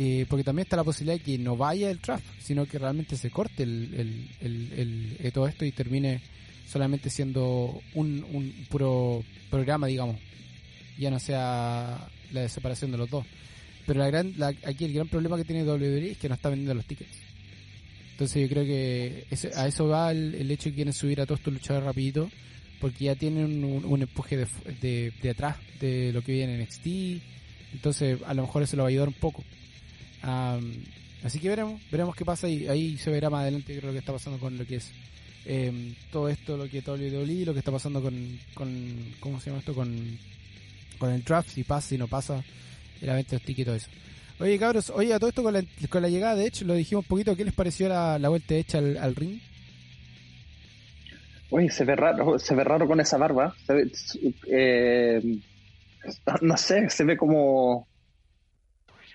[0.03, 3.15] Eh, porque también está la posibilidad de que no vaya el draft, sino que realmente
[3.17, 6.21] se corte el, eh, todo esto y termine
[6.67, 10.17] solamente siendo un, un puro programa, digamos.
[10.97, 13.25] Ya no sea la separación de los dos.
[13.85, 16.49] Pero la gran, la- aquí el gran problema que tiene WWE es que no está
[16.49, 17.17] vendiendo los tickets.
[18.13, 21.39] Entonces yo creo que a eso va el, hecho de que quieren subir a todos
[21.41, 22.29] estos luchadores rapidito,
[22.79, 24.47] porque ya tienen un, empuje de,
[24.81, 26.87] de, de atrás de lo que viene en NXT,
[27.73, 29.43] entonces a lo mejor eso lo va a ayudar un poco.
[30.21, 30.83] Am,
[31.23, 33.99] así que veremos, veremos qué pasa y ahí se verá más adelante creo lo que
[33.99, 34.91] está pasando con lo que es
[35.45, 39.59] em, todo esto, lo que WWE, lo que está pasando con, con ¿cómo se llama
[39.59, 39.73] esto?
[39.73, 40.17] Con,
[40.99, 42.43] con el draft, si pasa, si no pasa,
[43.01, 43.89] la venta de y todo eso.
[44.39, 47.05] Oye cabros, oye a todo esto con la, con la llegada de Edge, lo dijimos
[47.05, 49.39] un poquito, ¿qué les pareció la, la vuelta Edge al, al ring?
[51.51, 53.53] Oye, se ve raro, se ve raro con esa barba.
[53.67, 53.91] Se ve,
[54.47, 55.39] eh,
[56.41, 57.87] no sé, se ve como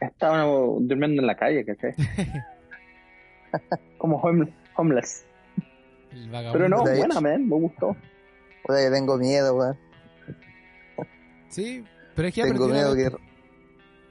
[0.12, 1.94] estaba durmiendo en la calle, ¿cachai?
[3.98, 5.24] como home- homeless.
[6.52, 7.96] Pero no, buena, man, me gustó.
[8.62, 9.78] Puta que tengo miedo, weón.
[11.48, 13.10] Sí, pero es que Tengo miedo que.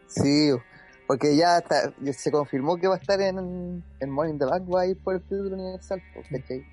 [0.07, 0.51] Sí,
[1.07, 4.81] porque ya está, se confirmó que va a estar en, en Morning the Bank, va
[4.81, 6.63] a ir por el título universal, ¿cachai?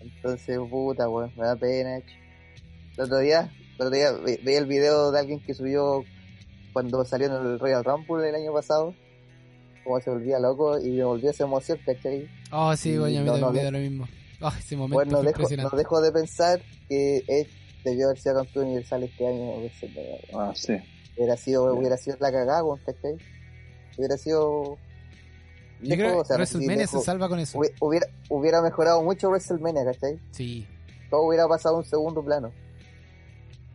[0.00, 2.14] Entonces, puta, weón, me da pena, hecho.
[2.96, 6.04] El otro día, el otro día ve- veía el video de alguien que subió
[6.78, 8.94] cuando salió en el Royal Rumble el año pasado,
[9.82, 12.28] como se volvía loco y me volvió esa emoción, ¿cachai?
[12.52, 13.52] Oh, sí, bueno, a mí me no.
[13.52, 14.06] da lo mismo.
[14.40, 17.50] Oh, ese momento Bueno, no fue dejo, no dejo de pensar que Edge
[17.84, 19.50] debió haber sido campeón universal este año.
[20.34, 20.74] Ah, sí.
[21.16, 23.16] Hubiera sido, hubiera sido la cagada, ¿cachai?
[23.96, 24.78] Hubiera sido...
[25.80, 27.58] Yo creo lejos, o sea, que WrestleMania se salva con eso.
[27.58, 30.20] hubi- Hubiera, hubiera mejorado mucho WrestleMania, ¿cachai?
[30.30, 30.64] Sí.
[31.10, 32.52] Todo hubiera pasado a un segundo plano.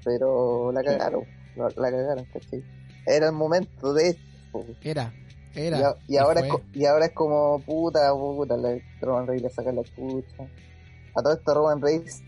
[0.05, 1.23] Pero la cagaron,
[1.57, 2.63] la, la cagaron, ¿cachai?
[3.05, 4.65] Era el momento de esto.
[4.81, 5.13] Era,
[5.55, 5.79] era.
[5.79, 9.49] Y, a- y ahora es, y ahora es como puta, puta, la, Roman Reigns le
[9.49, 10.43] saca la chucha.
[11.15, 12.21] A todo esto Roman Reigns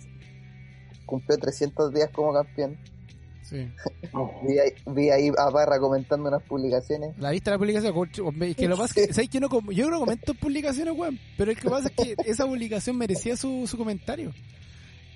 [1.05, 2.77] cumplió 300 días como campeón.
[3.43, 3.69] Sí.
[4.47, 7.15] Vi ahí, vi ahí a Barra comentando unas publicaciones.
[7.19, 7.93] ¿La viste la publicación?
[8.55, 11.19] Que lo pasa es que, ¿sabes que no, yo no comento publicaciones, weón?
[11.37, 14.33] Pero el que pasa es que esa publicación merecía su, su comentario.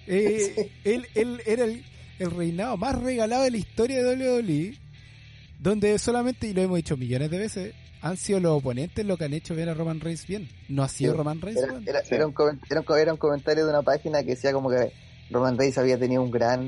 [0.05, 1.83] Eh, él, él era el,
[2.19, 4.77] el reinado más regalado de la historia de WWE,
[5.59, 9.25] donde solamente, y lo hemos dicho millones de veces, han sido los oponentes los que
[9.25, 10.47] han hecho ver a Roman Reigns bien.
[10.69, 12.15] No ha sido Sí, Roman Reigns, Era, era, Sí.
[12.15, 12.61] era un, un,
[12.97, 14.93] era un comentario de una página que decía como que
[15.29, 16.63] Roman Reigns había tenido un gran,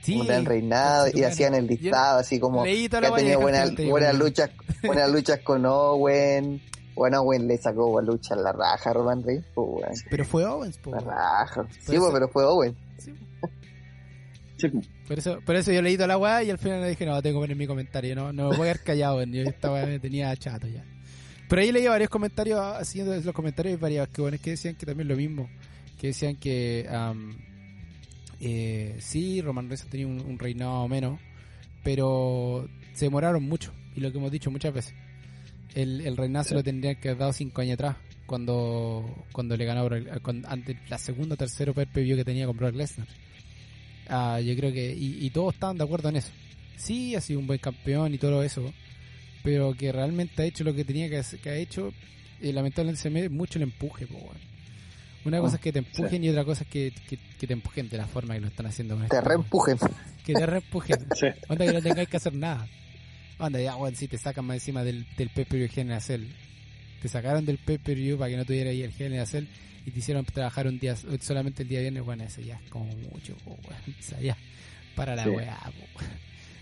[0.00, 3.74] Sí, un gran reinado y hacían el listado así como que la ha tenido buenas,
[3.76, 4.50] buenas luchas,
[4.82, 6.62] buenas luchas con Owen.
[6.94, 9.92] Bueno, Owen le sacó lucha en la raja a Roman Reigns, pues, weón.
[10.10, 11.10] Pero fue Owens, po, La weón.
[11.10, 11.66] raja.
[11.70, 12.76] Sí, Pero pues, pero fue Owen.
[12.96, 13.12] Sí.
[15.08, 17.20] Por eso, por eso yo leí toda la weá y al final le dije, no,
[17.22, 19.86] tengo que poner mi comentario, no, no me voy a quedar callado, yo esta weá
[19.86, 20.84] me tenía chato ya.
[21.48, 25.08] Pero ahí leí varios comentarios, haciendo los comentarios varios que bueno, que decían que también
[25.08, 25.48] lo mismo,
[25.98, 27.38] que decían que am,
[28.40, 31.18] eh, sí, Roman Reigns tenía un, un reinado menos,
[31.82, 34.94] pero se demoraron mucho, y lo que hemos dicho muchas veces.
[35.74, 39.64] El, el reinado se lo tendrían que haber dado cinco años atrás, cuando cuando le
[39.64, 39.88] ganó
[40.22, 43.06] con- ante la segunda o tercero per view que tenía con Brock Lesnar.
[44.08, 46.30] Ah, yo creo que, y, y todos estaban de acuerdo en eso.
[46.76, 48.72] Sí, ha sido un buen campeón y todo eso,
[49.42, 51.92] pero que realmente ha hecho lo que tenía que, que ha hecho,
[52.40, 54.18] y lamentablemente se me mucho el empuje, po.
[55.24, 57.52] Una Ah, cosa es que te empujen y otra cosa es que, que, que te
[57.52, 58.94] empujen de la forma que lo están haciendo.
[58.96, 59.76] con Te este, reempujen.
[60.24, 60.96] Que te reempujen.
[61.16, 61.26] Sí.
[61.48, 62.66] Onda que no tengáis que hacer nada.
[63.38, 66.24] Onda, ya, weón, si te sacan más encima del, del pay-per-view General Cell.
[67.02, 69.46] Te sacaron del pay-per-view para que no tuviera ahí el General Cell
[69.86, 72.86] y te hicieron trabajar un día, solamente el día viernes, bueno, eso ya es como
[72.86, 73.82] mucho, po, weón.
[73.98, 74.36] O sea, ya,
[74.96, 75.30] para la Sí.
[75.30, 76.04] weá, po.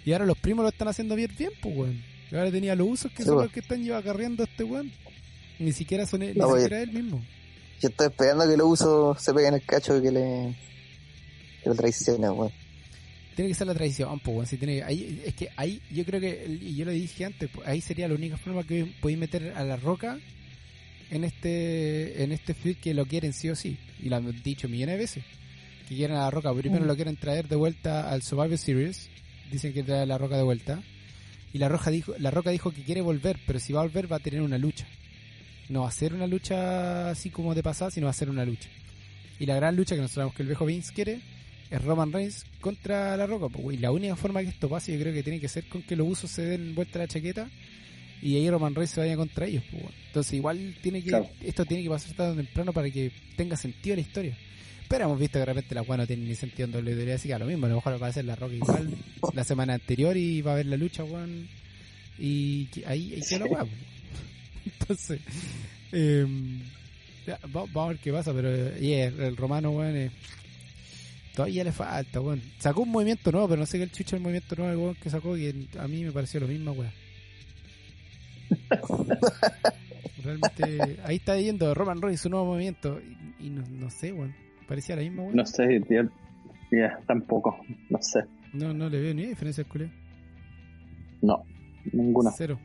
[0.05, 1.31] Y ahora los primos lo están haciendo bien,
[1.63, 2.03] pues, weón.
[2.31, 4.65] Y ahora tenía los usos que Sí, son los que están llevando acarreando a este
[4.65, 4.93] weón.
[5.59, 6.63] Ni siquiera son él, No, ni oye.
[6.65, 7.25] siquiera él mismo.
[7.81, 10.55] Yo estoy esperando que lo uso se pegue en el cacho que le.
[11.63, 12.53] que lo traiciona, weón.
[13.37, 14.47] Tiene que ser la tradición, pues, weón.
[14.47, 17.69] Si tiene, ahí, es que ahí, yo creo que, y yo lo dije antes, pues,
[17.69, 20.19] ahí sería la única forma que podéis meter a la roca
[21.11, 23.77] en este en este feud que lo quieren sí o sí.
[24.03, 25.25] Y lo han dicho millones de veces.
[25.89, 26.53] Que quieren a la roca.
[26.55, 26.89] Primero Mm.
[26.89, 29.09] lo quieren traer de vuelta al Survivor Series.
[29.53, 30.83] Dicen que trae a la roca de vuelta.
[31.53, 34.11] Y la roja dijo, la roca dijo que quiere volver, pero si va a volver
[34.11, 34.87] va a tener una lucha.
[35.69, 38.45] No va a ser una lucha así como de pasada, sino va a ser una
[38.45, 38.69] lucha.
[39.39, 41.21] Y la gran lucha que nosotros sabemos que el viejo Vince quiere
[41.71, 43.49] es Roman Reigns contra La Roca.
[43.49, 43.77] pues.
[43.77, 45.97] Y la única forma que esto pase yo creo que tiene que ser con que
[45.97, 47.49] los usos se den vuelta a la chaqueta
[48.23, 49.65] y ahí Roman Reigns se vaya contra ellos.
[49.71, 49.85] pues.
[50.09, 51.29] Entonces igual tiene que Claro.
[51.43, 54.37] esto tiene que pasar tarde o temprano para que tenga sentido la historia.
[54.89, 57.27] Pero hemos visto que de repente la weá no tiene ni sentido en WWE, así
[57.27, 58.89] que a lo mismo, a lo mejor va a ser La Roca igual
[59.35, 61.49] la semana anterior y va a haber la lucha, weón.
[62.19, 63.65] Y ahí, ahí quedó la weá.
[63.65, 63.77] pues.
[64.81, 65.21] Entonces,
[65.93, 66.61] em,
[67.27, 70.11] ya, va- vamos a ver qué pasa, pero eh, yeah, el romano, weón, eh,
[71.37, 72.41] todavía le falta, weón.
[72.59, 75.11] Sacó un movimiento nuevo, pero no sé qué el chucho el movimiento nuevo weón, que
[75.11, 76.91] sacó, que a mí me pareció lo mismo, weón.
[80.25, 82.99] Realmente, ahí está yendo Roman Reigns, su nuevo movimiento,
[83.39, 84.35] y, y no, no sé, weón.
[84.67, 85.37] Parecía la misma, weón.
[85.37, 86.11] No sé, tío.
[86.73, 87.57] Ya, tampoco.
[87.91, 88.25] No sé.
[88.53, 89.91] No, no le veo ni diferencia al culé.
[91.23, 91.45] No,
[91.93, 92.33] ninguna.
[92.37, 92.59] Cero.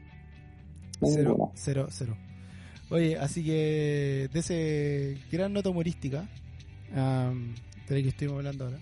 [1.03, 1.51] Cero, Ninguna.
[1.55, 2.17] cero, cero.
[2.89, 6.27] Oye, así que de ese gran nota humorística
[7.89, 8.79] de la que estuvimos hablando ahora.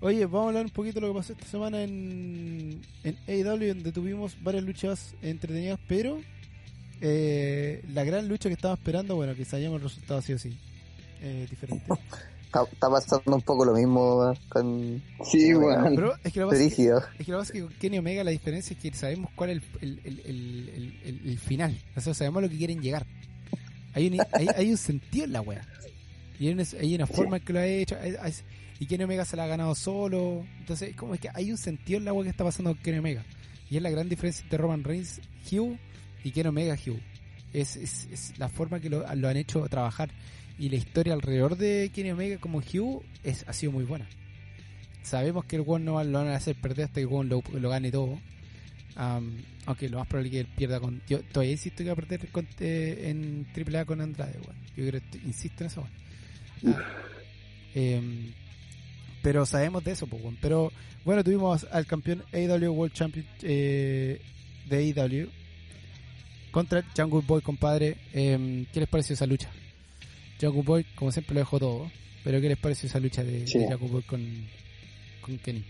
[0.00, 3.68] Oye, vamos a hablar un poquito de lo que pasó esta semana en, en AEW,
[3.74, 6.20] donde tuvimos varias luchas entretenidas, pero
[7.00, 10.56] eh, la gran lucha que estaba esperando, bueno, que sabíamos el resultado sí o sí.
[11.20, 11.84] Eh, diferente.
[12.46, 15.96] Está, está pasando un poco lo mismo con Sí, weón.
[15.96, 16.98] Pero es que lo que pasa es que- Brígido.
[17.18, 19.30] Es que lo que pasa es que con Kenny Omega la diferencia es que sabemos
[19.34, 21.76] cuál es el, el, el, el, el- el final.
[21.96, 23.04] O sea, sabemos a lo que quieren llegar.
[23.94, 25.66] Hay un, hay, hay un sentido en la wea.
[26.38, 27.96] Y hay una, forma en que lo ha hecho.
[28.78, 30.46] y Kenny Omega se la ha ganado solo.
[30.60, 32.98] Entonces, como es que hay un sentido en la wea que está pasando con Kenny
[32.98, 33.24] Omega.
[33.70, 35.20] Y es la gran diferencia entre Roman Reigns,
[35.50, 35.76] Hugh
[36.24, 37.00] y Kenny Omega, Hugh.
[37.52, 40.10] Es, es, es la forma que lo, lo han hecho trabajar.
[40.58, 44.06] Y la historia alrededor de Kenny Omega como Hugh es, ha sido muy buena
[45.08, 47.70] sabemos que el One no lo van a hacer perder hasta que el lo, lo
[47.70, 48.20] gane todo.
[48.96, 51.00] Am, aunque lo más probable es que él pierda con.
[51.08, 54.56] Yo todavía insisto que va a perder con- eh, en AAA con Andrade, weón.
[54.76, 55.92] Yo creo insisto en eso, weón.
[57.74, 58.32] Em,
[59.22, 60.22] pero sabemos de eso, pues.
[60.40, 60.72] Pero
[61.04, 64.20] bueno, tuvimos al campeón AEW World Champion eh,
[64.68, 65.28] de AEW
[66.50, 67.96] contra Jungle Boy, compadre.
[68.12, 69.50] Em, ¿Qué les pareció esa lucha?
[70.40, 71.90] Jungle Boy, como siempre, lo dejó todo.
[72.24, 73.58] Pero ¿qué les pareció esa lucha de, Sí.
[73.58, 74.20] de Jungle Boy con,
[75.20, 75.64] con Kenny?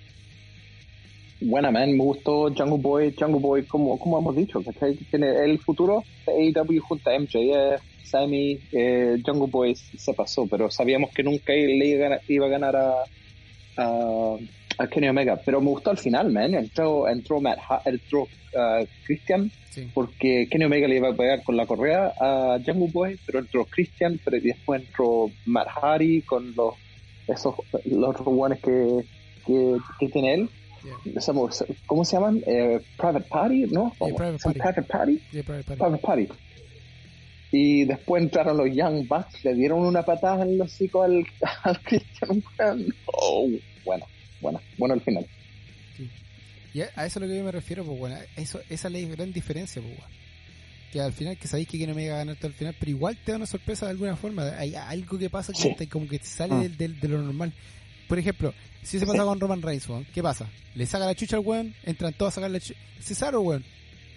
[1.40, 1.92] Buena, man.
[1.92, 3.14] Me gustó Jungle Boy.
[3.18, 4.94] Jungle Boy, como, como hemos dicho, ¿cachai?
[5.10, 10.70] Tiene el futuro de AEW junto a MJF, Sammy, eh, Jungle Boy se pasó, pero
[10.70, 13.04] sabíamos que nunca le iba a ganar, iba a, ganar a,
[14.90, 15.40] Kenny Omega.
[15.44, 16.54] Pero me gustó al final, man.
[16.54, 19.86] Entró, entró Matt, entró uh, Christian, Sí.
[19.94, 23.64] porque Kenny Omega le iba a pegar con la correa a Jungle Boy, pero entró
[23.66, 26.74] Christian, pero después entró Matt Hardy con los
[27.28, 28.16] esos los
[28.62, 29.04] que,
[29.46, 30.48] que, que tiene él.
[31.04, 31.22] Yeah.
[31.86, 32.42] ¿Cómo se llaman?
[32.46, 33.92] Eh, private Party, ¿no?
[34.00, 34.58] Yeah, Private Son Party.
[34.60, 35.20] Private Party.
[35.32, 36.28] Yeah, para- para- Private Party.
[37.50, 41.24] Y después entraron los Young Bucks, le dieron una patada en el hocico al,
[41.62, 42.44] al Christian.
[43.06, 43.48] Oh,
[43.84, 44.06] bueno,
[44.40, 45.26] bueno, bueno al final.
[46.74, 48.92] Y a a eso es lo que yo me refiero, pues bueno, eso, esa es
[48.94, 50.14] la gran diferencia, pues bueno.
[50.92, 52.90] Que al final, que sabéis que Kenny Omega va a ganar todo al final, pero
[52.90, 54.44] igual te da una sorpresa de alguna forma.
[54.58, 55.74] Hay algo que pasa que Sí.
[55.76, 56.60] te- como que te sale Ah.
[56.60, 57.52] del, del- de lo normal.
[58.08, 60.48] por ejemplo, si se pasa con Roman Reigns, ¿qué pasa?
[60.74, 62.80] Le saca la chucha al weón, entran todos a sacar la chucha.
[63.00, 63.62] Cesaro, weón.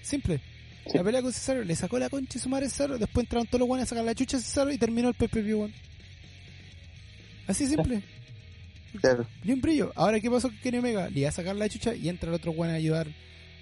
[0.01, 0.39] Simple.
[0.87, 0.97] Sí.
[0.97, 3.59] La pelea con Cesaro, le sacó la concha y su madre Cesaro, después entraron todos
[3.59, 5.73] los weones a sacar la chucha a Cesaro y terminó el PPV, weón.
[7.47, 8.01] Así simple.
[8.99, 9.25] Claro.
[9.43, 9.91] Ni un brillo.
[9.95, 11.09] Ahora, ¿qué pasó con Kenny Omega?
[11.09, 13.07] Le iba a sacar la chucha y entra el otro weón a ayudar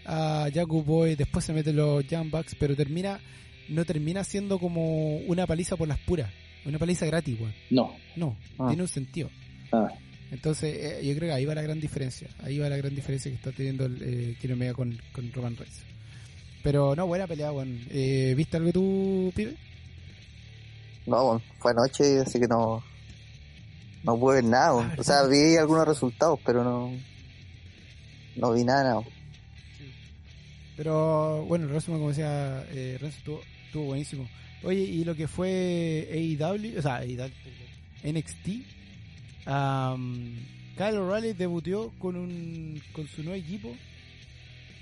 [0.05, 1.15] a Jacob Boy.
[1.15, 3.19] Después se meten los Young Bucks, pero termina,
[3.69, 6.31] no termina siendo como una paliza por las puras.
[6.65, 7.53] Una paliza gratis, weón.
[7.69, 7.95] No.
[8.15, 8.67] No, Ah.
[8.69, 9.29] tiene un sentido.
[9.71, 9.87] Ah,
[10.31, 12.27] Entonces, eh, yo creo que ahí va la gran diferencia.
[12.43, 15.55] Ahí va la gran diferencia que está teniendo el eh, Kenny Omega con, con Roman
[15.55, 15.81] Reigns.
[16.63, 17.79] Pero no, buena pelea, weón.
[17.89, 19.55] Eh, ¿Viste algo tú, pibe?
[21.05, 22.83] No, bueno, fue anoche, así que no.
[24.03, 24.91] No pude ver nada.
[24.91, 26.91] Ah, O sea, vi algunos resultados, pero no.
[28.35, 29.01] No vi nada, nada.
[30.77, 34.29] Pero bueno, el resumen, como decía eh, Renzo, estuvo, estuvo buenísimo.
[34.63, 37.31] Oye, y lo que fue AEW, o sea, AEW,
[38.03, 38.47] NXT,
[39.47, 40.35] um,
[40.77, 43.75] Kyle O'Reilly debutó con un con su nuevo equipo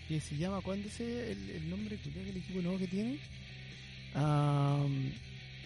[0.07, 3.19] que se llama, ¿cuál es el, el nombre culiao del equipo nuevo que tiene?
[4.15, 5.11] Um,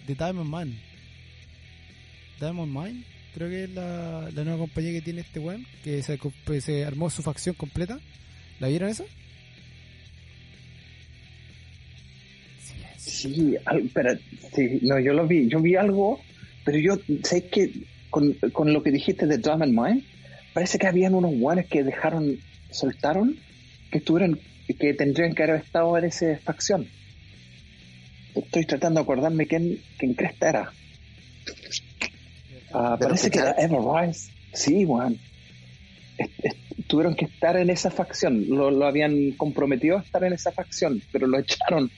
[0.07, 0.75] The Diamond Man.
[2.39, 3.03] Diamond Mine,
[3.35, 6.83] creo que es la, la nueva compañía que tiene este weón, que se, pues, se
[6.83, 7.99] armó su facción completa.
[8.59, 9.05] ¿La vieron esa?
[12.97, 13.55] sí,
[13.93, 14.15] pero,
[14.55, 16.21] sí, no, yo lo vi, yo vi algo,
[16.63, 17.71] pero yo sé que
[18.09, 20.03] con, con lo que dijiste de Drum and Mine,
[20.53, 22.37] parece que habían unos guanes que dejaron,
[22.69, 23.37] soltaron,
[23.91, 24.39] que estuvieron,
[24.79, 26.87] que tendrían que haber estado en esa facción.
[28.33, 30.71] Estoy tratando de acordarme quién, quién cresta era.
[32.73, 33.71] Ah, ¿De los parece que era fichajes?
[33.71, 34.31] Everrise.
[34.53, 34.87] Sí.
[36.17, 38.45] Est- est- Tuvieron que estar en esa facción.
[38.49, 41.89] Lo, lo habían comprometido a estar en esa facción, pero lo echaron.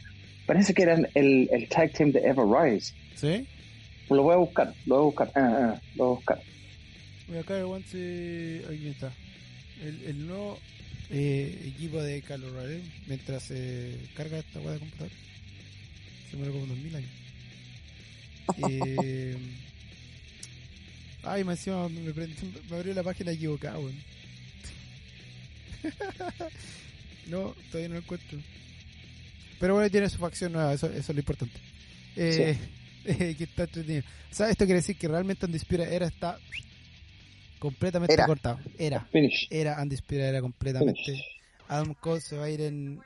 [0.45, 2.93] Parece que eran el, el tag team de Everrise.
[3.15, 3.47] ¿Sí?
[4.09, 5.31] Lo voy a buscar, lo voy a buscar.
[5.35, 6.39] Ah, ah, lo voy a buscar.
[7.27, 8.61] Voy acá el guante.
[8.67, 9.11] Aquí está.
[9.81, 10.59] El, el nuevo
[11.09, 12.51] eh, equipo de Carlos
[13.07, 15.11] mientras se carga esta hueá de computador.
[16.29, 17.09] Se muere como 2000 años.
[18.69, 19.37] Eh,
[21.23, 23.95] ay, me encima me, prendí- me abrió la página equivocada, weón.
[27.27, 28.39] no, todavía no lo encuentro.
[29.59, 31.59] Pero bueno, tiene su facción nueva, eso, eso es lo importante.
[32.15, 32.57] Eh,
[33.37, 34.03] que está entretenido.
[34.31, 36.39] O sea, esto quiere decir que realmente Undisputed Era está
[37.63, 38.25] completamente Era.
[38.27, 38.59] cortado.
[38.77, 38.99] Era.
[39.11, 39.47] Finish.
[39.49, 39.79] Era
[40.29, 41.01] Era completamente.
[41.03, 41.23] Finish.
[41.69, 42.99] Adam Cole se va a ir en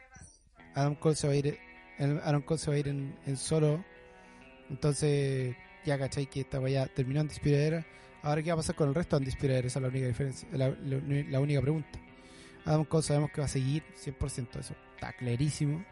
[0.74, 1.58] Adam Cole se va a ir
[2.00, 3.84] en, Adam Cole se va a ir en, en solo
[4.70, 7.86] entonces ya cachai que esta ya terminó Era
[8.24, 10.48] ahora qué va a pasar con el resto de Era esa es la única diferencia
[10.52, 12.00] la, la- la única pregunta
[12.66, 15.86] Adam Cole sabemos que va a seguir 100% eso está clarísimo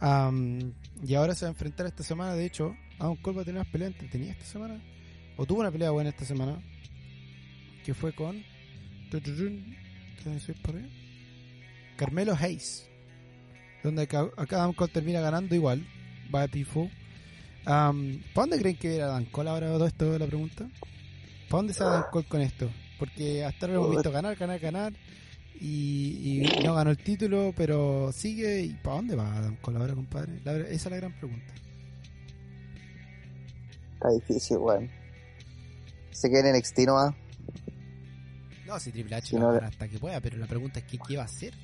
[0.00, 3.44] Am, y ahora se va a enfrentar esta semana de hecho Adam Cole va a
[3.44, 4.80] tener unas peleas entretenidas esta semana
[5.36, 6.60] o tuvo una pelea buena esta semana
[7.88, 8.44] que fue con.
[11.96, 12.86] Carmelo Hayes.
[13.82, 14.28] Donde acá,
[14.92, 15.86] termina ganando igual.
[16.34, 16.90] Va a P4.
[17.64, 17.92] ¿Para
[18.34, 20.18] dónde creen que era Adam Cole ahora todo esto?
[20.18, 20.68] La pregunta.
[21.48, 22.70] ¿Para dónde se va Adam Cole con esto?
[22.98, 24.92] Porque hasta ahora hemos visto ganar, ganar, ganar.
[25.58, 28.64] Y, no ganó el título, pero sigue.
[28.64, 30.42] ¿Y para dónde va Adam Cole ahora, compadre?
[30.44, 31.54] Esa es la gran pregunta.
[33.94, 34.90] Está difícil, weón.
[36.10, 37.14] Se queda en NXT nomás.
[38.68, 41.16] No, si Triple H Si no hasta que pueda, pero la pregunta es que, ¿qué
[41.16, 41.54] va a hacer?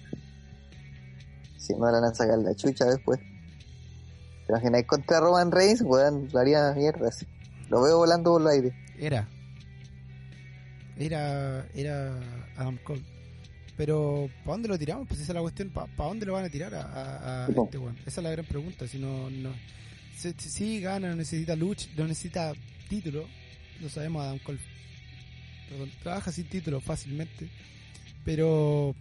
[1.58, 3.20] Si no le van a sacar la chucha después.
[4.46, 5.82] ¿Te contra Roman Reigns?
[5.82, 7.08] Weón, lo haría mierda.
[7.08, 7.26] así.
[7.68, 8.74] Lo veo volando por el aire.
[8.98, 9.28] Era.
[10.98, 11.66] Era.
[11.74, 12.18] Era
[12.56, 13.02] Adam Cole.
[13.76, 15.06] Pero, ¿para dónde lo tiramos?
[15.08, 15.70] Pues esa es la cuestión.
[15.70, 17.64] ¿Para dónde lo van a tirar a, a- a No.
[17.64, 17.96] este weón?
[18.06, 18.86] Esa es la gran pregunta.
[18.86, 19.28] Si no.
[19.30, 19.50] no
[20.16, 22.52] si, si- si gana, no necesita lucha, no necesita
[22.88, 23.26] título.
[23.80, 24.58] Lo sabemos, Adam Cole.
[25.68, 27.48] Perdón, trabaja sin título fácilmente.
[28.24, 28.94] Pero,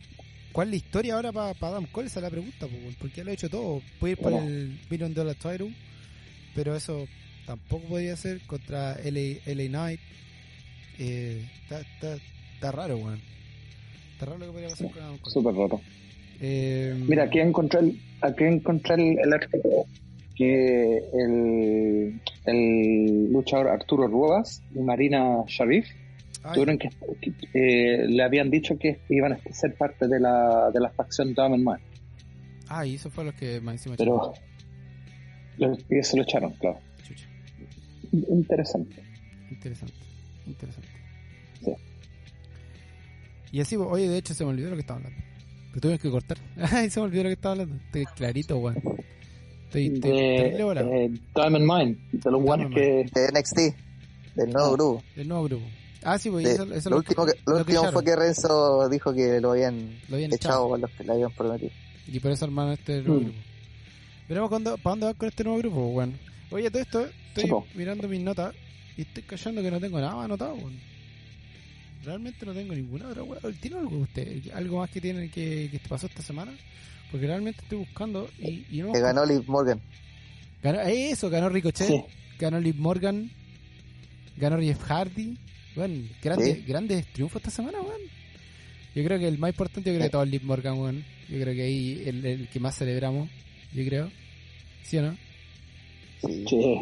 [0.52, 2.08] ¿cuál es la historia ahora para Adam Cole?
[2.08, 2.68] Esa es la pregunta,
[3.00, 3.82] porque ya lo ha hecho todo.
[4.00, 5.74] Puede ir por el Million Dollar Title,
[6.56, 7.08] pero eso
[7.46, 10.00] tampoco podía ser contra LA, LA Knight.
[11.00, 12.18] Eh, está, está,
[12.54, 13.22] está raro, weón.
[14.14, 15.34] Está raro lo que podría pasar con Adam Cole.
[15.34, 15.82] Súper raro.
[16.42, 19.86] Eh, Mira, aquí encontré el, aquí encontré el, el artículo
[20.36, 25.88] que el, el luchador Arturo Ruebas y Marina Sharif
[26.52, 26.90] tuvieron que,
[27.22, 31.34] que, eh, le habían dicho que iban a ser parte de la, de la facción
[31.34, 31.80] Diamond Man,
[32.68, 34.34] ah, y eso fue lo que más encima pero
[35.58, 36.80] los pies se lo echaron, claro.
[37.04, 37.28] Chucha,
[38.12, 39.04] Interesante.
[39.52, 39.96] interesante,
[40.48, 40.90] interesante.
[41.64, 41.72] Sí.
[43.52, 45.24] Y así, oye, de hecho se me olvidó lo que estaba hablando.
[45.70, 46.38] Pero tuve que cortar.
[46.72, 47.76] Ay, se me olvidó lo que estaba hablando.
[47.86, 48.78] Estoy clarito, weón.
[49.66, 54.36] Estoy, estoy De eh, Diamond Mine, de los guanes que De NXT.
[54.36, 55.04] Del nuevo grupo.
[55.16, 55.66] Del nuevo grupo.
[56.06, 58.90] Ah, sí, pues Sí, eso, eso lo último, que, lo lo último fue que Renzo
[58.90, 61.72] dijo que lo habían, Lo habían echado por los que le habían prometido.
[62.08, 63.24] Y por eso armaron este nuevo Mm.
[63.24, 63.40] grupo.
[64.30, 66.14] Veremos cuándo, para dónde va con este nuevo grupo, bueno.
[66.52, 68.54] Oye, todo esto, estoy mirando mis notas
[68.98, 70.80] y estoy callando que no tengo nada anotado, weón.
[72.04, 73.54] Realmente no tengo ninguna otra weón.
[73.62, 74.52] ¿Tiene algo usted?
[74.54, 76.52] ¿Algo más que tiene que, que pasó esta semana?
[77.12, 79.80] Porque realmente estoy buscando y, y no Que ganó Liv Morgan.
[80.62, 82.04] Ganó- eso, ganó Ricochet, Sí.
[82.40, 83.30] ganó Liv Morgan,
[84.38, 85.38] ganó Jeff Hardy.
[85.76, 86.64] Bueno, grandes, Sí.
[86.68, 88.02] grandes triunfos esta semana, weón.
[88.96, 91.04] Yo creo que el más importante, yo creo que todo es Liv Morgan, weón.
[91.30, 93.30] Yo creo que ahí el, el que más celebramos,
[93.74, 94.12] yo creo.
[94.84, 95.18] ¿Sí o no?
[96.28, 96.46] Sí.
[96.48, 96.76] Sí.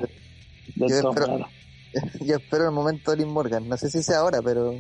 [0.76, 1.48] Yo espero-.
[2.26, 3.68] Yo espero el momento de Liv Morgan.
[3.68, 4.74] No sé si sea ahora, pero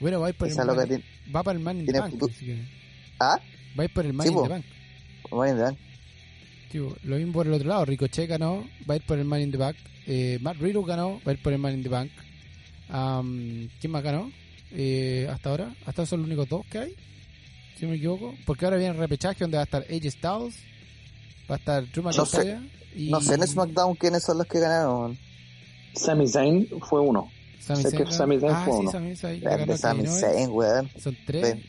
[0.00, 1.04] Bueno, va a ir por el, man, tiene.
[1.34, 2.14] va para el Man in the Bank.
[2.22, 2.58] así que
[3.20, 3.38] Ah,
[3.78, 4.42] va a ir por el Man Sí, in po.
[4.44, 4.64] the Bank.
[5.30, 5.78] Money in the Bank.
[6.72, 7.84] Tipo, lo mismo por el otro lado.
[7.84, 9.76] Ricochet ganó, va a ir por el Man in the Bank.
[10.06, 12.10] Eh, Matt Riddle ganó, va a ir por el Man in the Bank.
[12.88, 14.30] Am, ¿Quién más ganó?
[14.72, 15.74] Eh, hasta ahora.
[15.86, 16.96] Hasta ahora son los únicos dos que hay.
[17.76, 18.34] Si no me equivoco.
[18.44, 20.56] Porque ahora viene el repechaje donde va a estar AJ Styles.
[21.50, 22.38] Va a estar Drew No sé.
[22.38, 22.70] McIntyre.
[22.94, 25.18] y No sé en SmackDown quiénes son los que ganaron.
[25.94, 27.30] Sami Zayn fue uno.
[27.60, 28.12] Sami sé que Zayn.
[28.12, 28.90] Sami Zayn ah, fue sí, uno.
[28.90, 29.40] Sami Zayn.
[29.40, 30.20] le Grande ganó a Sami Kevin Owens.
[30.20, 30.90] Zayn, weón.
[30.98, 31.42] Son tres.
[31.42, 31.62] Ven.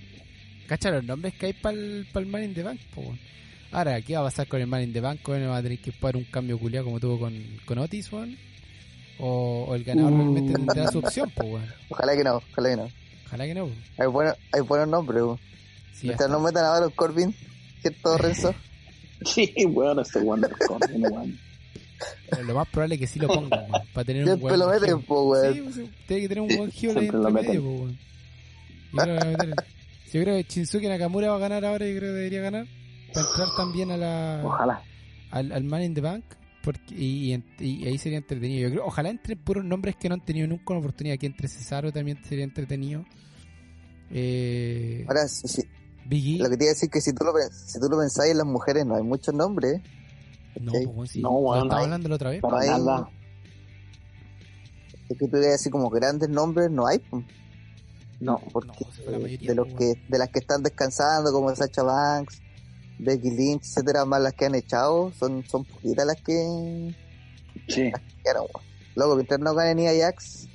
[0.68, 3.20] Cacha los nombres que hay para el, Man in the Bank, po, weón.
[3.72, 5.28] Ahora, ¿qué va a pasar con el Man in the Bank?
[5.28, 7.34] Weón, va a tener que pagar un cambio culiado como tuvo con,
[7.66, 8.38] con Otis, weón.
[9.20, 10.18] O, o el ganador Mm.
[10.18, 11.66] realmente tendrá su opción, pues, weón.
[11.90, 12.90] Ojalá que no, ojalá que no.
[13.28, 13.78] Ojalá que no, weón.
[13.98, 15.40] Hay, bueno, hay buenos nombres, weón.
[15.94, 17.36] Sí, Mientras hasta- no metan a Baron Corbin,
[17.82, 18.54] ¿cierto, Renzo?
[19.26, 21.38] Sí, bueno, este Wonder Corbin, weón.
[22.30, 23.84] pero lo más probable es que sí lo pongan, weón.
[23.94, 25.54] Para tener un Siempre buen lo meten, po, weón.
[25.54, 27.62] Sí, pues, sí, tiene que tener un buen heel ahí lo medio, meten.
[27.62, 28.00] po, weón.
[28.94, 29.66] Yo creo que meter-
[30.14, 32.66] Yo creo que Shinsuke Nakamura va a ganar ahora, yo creo que debería ganar.
[33.14, 34.42] Para entrar también a la...
[34.46, 34.82] Ojalá.
[35.32, 36.24] al, al Man in the Bank
[36.72, 38.68] porque, y, y- y ahí sería entretenido.
[38.70, 41.16] Yo creo, ojalá entre puros nombres que no han tenido nunca una oportunidad.
[41.16, 43.04] Aquí entre Cesaro también sería entretenido.
[44.12, 45.64] Eh, Ahora, si- si-
[46.06, 46.44] Big E.
[46.44, 48.38] lo que te iba a decir que si tú lo, si tú lo pensáis en
[48.38, 49.82] las mujeres, no hay muchos nombres.
[50.60, 51.22] No, pues, sí.
[51.22, 52.42] No, Lo bueno, estaba hay- hablando la otra vez.
[52.42, 53.10] Para Ahí- nada.
[55.10, 57.00] Es que tú digas así como grandes nombres, no hay.
[57.00, 57.24] po.
[58.20, 58.40] No.
[58.52, 58.70] Porque
[59.06, 62.42] No, mayoría, de los que de las que están descansando, como Sacha Banks,
[63.00, 66.94] Becky Lynch, etcétera, más las que han echado, son, son poquitas las que
[67.68, 67.92] Sí.
[68.24, 68.44] quedaron.
[68.54, 68.66] weón.
[68.96, 70.48] Luego, mientras no gane ni Ajax,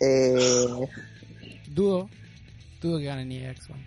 [0.00, 0.66] eh,
[1.68, 2.08] Dudo.
[2.80, 3.84] Dudo que gane Nia Jax, weón.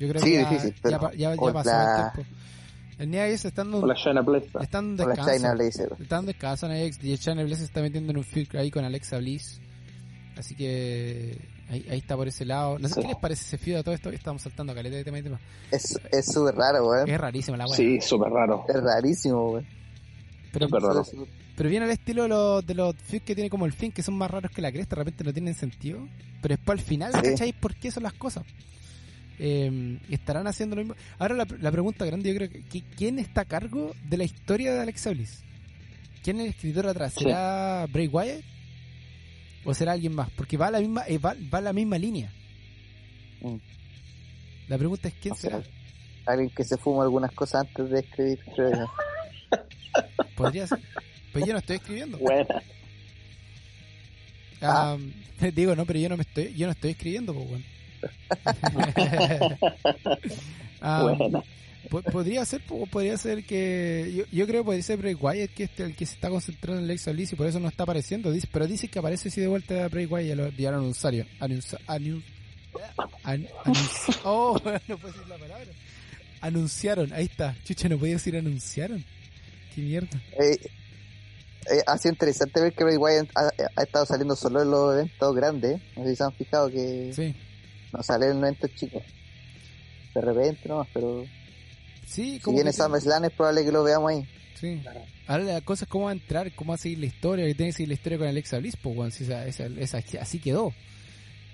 [0.00, 2.12] Yo creo Sí, que ya, difícil, pero ya, pa- ya, ya con pasó la- el
[2.12, 2.34] tiempo.
[2.98, 4.50] El Nia Jax está dando, Con la Shayna Blazer.
[4.62, 5.56] está dando con la descanso.
[5.66, 5.96] China.
[6.00, 8.56] Está dando descanso a Nia Jax y China Bliss se está metiendo en un field
[8.56, 9.60] ahí con Alexa Bliss.
[10.36, 11.38] Así que
[11.68, 12.78] ahí, ahí está por ese lado.
[12.78, 13.00] No sé Sí.
[13.02, 14.10] qué les parece ese feud a todo esto.
[14.10, 15.40] Estamos saltando caleta de tema y tema.
[15.70, 17.08] es es súper raro, weón.
[17.08, 17.76] Es rarísima la weá.
[17.76, 18.64] Sí, súper raro.
[18.68, 19.66] Es rarísimo, weón.
[20.52, 21.04] Pero, raro.
[21.56, 24.02] Pero viene al estilo de los, de los feuds que tiene como el fin, que
[24.02, 24.96] son más raros que la cresta.
[24.96, 26.00] De repente no tienen sentido.
[26.40, 27.52] Pero después al final, Sí.
[27.52, 28.44] ¿Por qué son las cosas?
[29.40, 30.94] Eh, estarán haciendo lo mismo.
[31.18, 34.72] Ahora la, la pregunta grande, yo creo que, ¿quién está a cargo de la historia
[34.72, 35.42] de Alexa Bliss?
[36.24, 37.12] ¿Quién es el escritor atrás?
[37.16, 37.24] Sí.
[37.24, 38.42] ¿Será Bray Wyatt?
[39.68, 40.30] ¿O será alguien más?
[40.30, 42.32] Porque va a la misma, eh, va, va a la misma línea.
[43.42, 43.56] Mm.
[44.66, 45.62] La pregunta es quién O sea, será.
[46.24, 48.40] Alguien que se fuma algunas cosas antes de escribir.
[50.36, 50.78] Podría ser.
[51.34, 52.16] Pero yo no estoy escribiendo.
[52.16, 52.62] Buena.
[54.62, 54.96] Ah,
[55.54, 57.64] digo, no, pero yo no me estoy, yo no estoy escribiendo, pues, weón.
[60.80, 61.42] Ah, Buena.
[61.88, 65.50] Po- podría ser, po- podría ser que yo, yo creo que podría ser Bray Wyatt
[65.50, 67.82] que este el que se está concentrando en Alexa Bliss y por eso no está
[67.84, 68.30] apareciendo.
[68.30, 70.78] Dice, pero dice que aparece si de vuelta a Bray Wyatt ya lo, ya lo
[70.78, 71.26] anunciaron.
[71.40, 72.24] Anunci- anun-
[73.24, 74.54] an- anunci- oh,
[74.88, 75.66] no puedo decir la palabra.
[76.40, 77.56] Anunciaron, ahí está.
[77.64, 79.04] Chucha, no podía decir anunciaron.
[79.74, 80.20] Qué mierda.
[80.38, 80.58] Eh,
[81.70, 84.94] eh, ha sido interesante ver que Bray Wyatt ha, ha estado saliendo solo en los
[84.94, 85.80] eventos grandes.
[85.96, 87.34] No sé si se han fijado que Sí.
[87.92, 89.02] no sale en eventos chicos.
[90.14, 91.24] De repente nomás, pero
[92.08, 94.28] Sí, si como viene que- SummerSlam es probable que lo veamos ahí.
[94.58, 94.82] Sí.
[95.26, 97.54] Ahora la cosa es cómo va a entrar, cómo va a seguir la historia, que
[97.54, 100.38] tiene que seguir la historia con Alexa Bliss, pues, weón, si esa, esa, esa- así
[100.40, 100.72] quedó.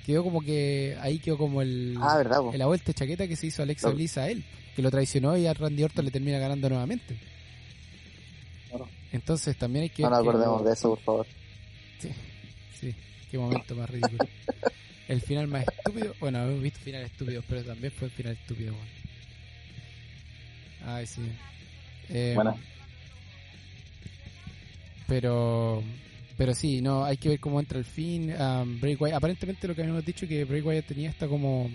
[0.07, 2.53] Quedó como que, ahí quedó como el, Ah, verdad, po.
[2.55, 4.45] la vuelta de chaqueta que se hizo Alexa Lo- Bliss a él,
[4.77, 7.17] que lo traicionó y a Randy Orton le termina ganando nuevamente.
[8.69, 8.89] Claro.
[9.13, 11.27] Entonces también hay que No nos que- acordemos de eso, por favor.
[11.99, 12.11] Sí,
[12.81, 12.95] sí,
[13.31, 14.19] qué momento más ridículo.
[15.09, 18.73] El final más estúpido, bueno, hemos visto finales estúpidos, pero también fue el final estúpido,
[18.73, 19.04] weón.
[20.87, 21.22] Ay, sí.
[22.11, 22.55] Eh, Buena.
[25.07, 25.82] Pero
[26.37, 28.32] pero sí, no, hay que ver cómo entra el fin.
[28.32, 31.70] Um, Bray Wyatt- aparentemente lo que habíamos dicho que Bray Wyatt tenía esta como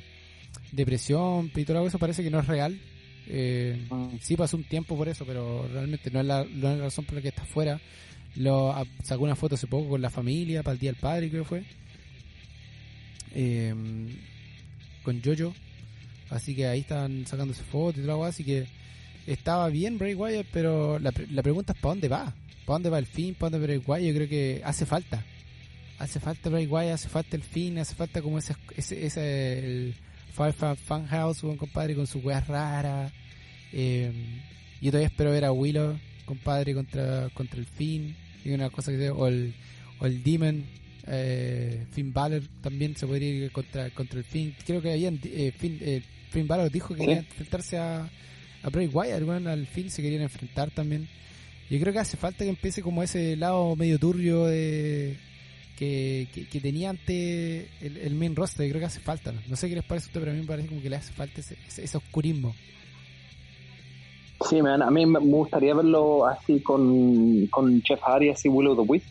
[0.74, 2.78] depresión y todo eso parece que no es real.
[3.28, 4.18] Eh, Mm.
[4.22, 7.06] sí pasó un tiempo por eso, pero realmente no es, la, no es la razón
[7.06, 7.80] por la que está fuera.
[8.36, 11.30] Lo, a- sacó una foto hace poco con la familia para el Día del Padre,
[11.30, 11.64] creo que fue.
[13.36, 13.74] Eh,
[15.04, 15.54] con Jojo.
[16.32, 18.68] Así que ahí estaban sacándose fotos y todo algo así que
[19.28, 22.26] estaba bien Bray Wyatt, pero la, la pregunta es ¿para dónde va?
[22.66, 23.36] ¿Para dónde va el fin?
[23.36, 24.08] ¿Para dónde va Bray Wyatt?
[24.08, 25.24] Yo creo que hace falta.
[25.98, 29.96] Hace falta Bray Wyatt, hace falta el fin, hace falta como ese, ese, ese el
[30.32, 33.12] Fire Fan, Fan House, compadre, con sus weas raras.
[33.74, 34.12] Eh,
[34.82, 38.16] yo todavía espero ver a Willow, compadre, contra, contra el Finn.
[38.46, 39.54] Y una cosa que o el,
[40.00, 40.64] o el Demon,
[41.08, 44.56] eh, Finn Balor también se podría ir contra, contra el Finn.
[44.66, 47.06] Creo que habían, eh, Finn, eh, Finn Balor dijo que Sí.
[47.08, 48.10] quería enfrentarse a,
[48.64, 51.08] a Bray Wyatt, al Finn se querían enfrentar también.
[51.70, 55.18] Yo creo que hace falta que empiece como ese lado medio turbio de
[55.78, 58.66] que, tenía antes el, main roster.
[58.66, 59.34] Yo creo que hace falta.
[59.48, 60.96] No, sé qué les parece a usted, pero a mí me parece como que le
[60.96, 62.54] hace falta ese, ese, ese oscurismo.
[64.50, 68.90] Sí, man, a mí me gustaría verlo así con, con Jeff Hardy, así Willow the
[68.90, 69.08] Wisp,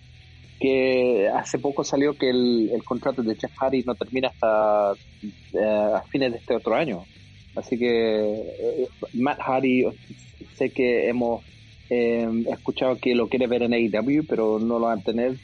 [0.58, 4.92] que hace poco salió que el, el contrato de Jeff Hardy no termina hasta
[5.52, 7.04] eh, a fines de este otro año.
[7.58, 9.84] Así que eh, Matt Hardy,
[10.56, 11.44] sé que hemos
[11.90, 15.36] eh, escuchado que lo quiere ver en AEW, pero no lo van a tener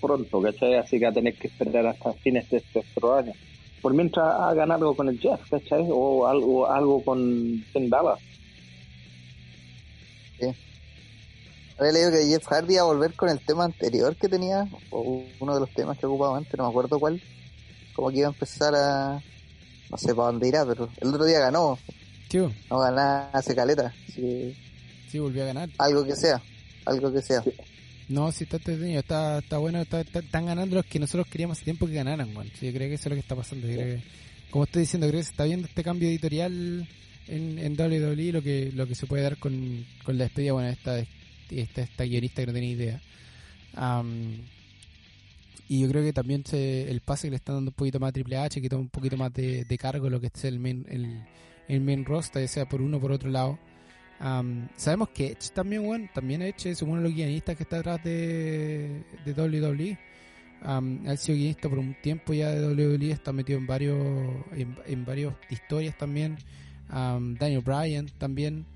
[0.00, 0.74] pronto, ¿cachai?
[0.74, 3.32] Así que va a tener que esperar hasta fines de este otro año.
[3.80, 5.86] Por mientras hagan algo con el Jeff, ¿cachai?
[5.88, 8.18] O algo, algo con Finn Balor.
[11.78, 15.24] Había leído que Jeff Hardy iba a volver con el tema anterior que tenía, o
[15.40, 17.20] uno de los temas que ocupaba antes, no me acuerdo cuál.
[17.94, 19.22] Como que iba a empezar a.
[19.92, 21.78] No sé para dónde irá, pero el otro día ganó.
[22.28, 22.52] Sí, bo.
[22.70, 23.94] No ganaba hace caleta.
[24.14, 24.56] Que
[25.10, 25.68] sí, volvió a ganar.
[25.78, 26.42] algo que sea.
[26.86, 27.44] Algo que sea.
[28.08, 31.56] No, sí, está entretenido, está, está bueno, está, está- están ganando los que nosotros queríamos
[31.58, 32.28] hace tiempo que ganaran.
[32.58, 33.66] Sí, yo creo que eso es lo que está pasando.
[33.68, 34.02] Yo creo que,
[34.50, 36.88] como estoy diciendo, creo que se está viendo este cambio editorial
[37.28, 40.68] en, en WWE, lo que, lo que se puede dar con, con la despedida, bueno,
[40.70, 40.98] esta,
[41.50, 43.00] esta, esta guionista que no tenía idea.
[45.72, 48.12] Y yo creo que también se, el pase que le están dando un poquito más
[48.12, 50.84] Triple H, que toma un poquito más de, de cargo lo que es el main,
[50.86, 51.24] el,
[51.66, 53.58] el main roster, ya sea por uno o por otro lado.
[54.76, 58.04] Sabemos que Edge también, bueno, también Edge es uno de los guionistas que está atrás
[58.04, 59.98] de, de WWE.
[60.60, 63.98] Ha sido guionista por un tiempo ya de WWE, está metido en varios
[64.52, 66.36] en, en varios historias también.
[66.90, 68.66] Am, Daniel Bryan también.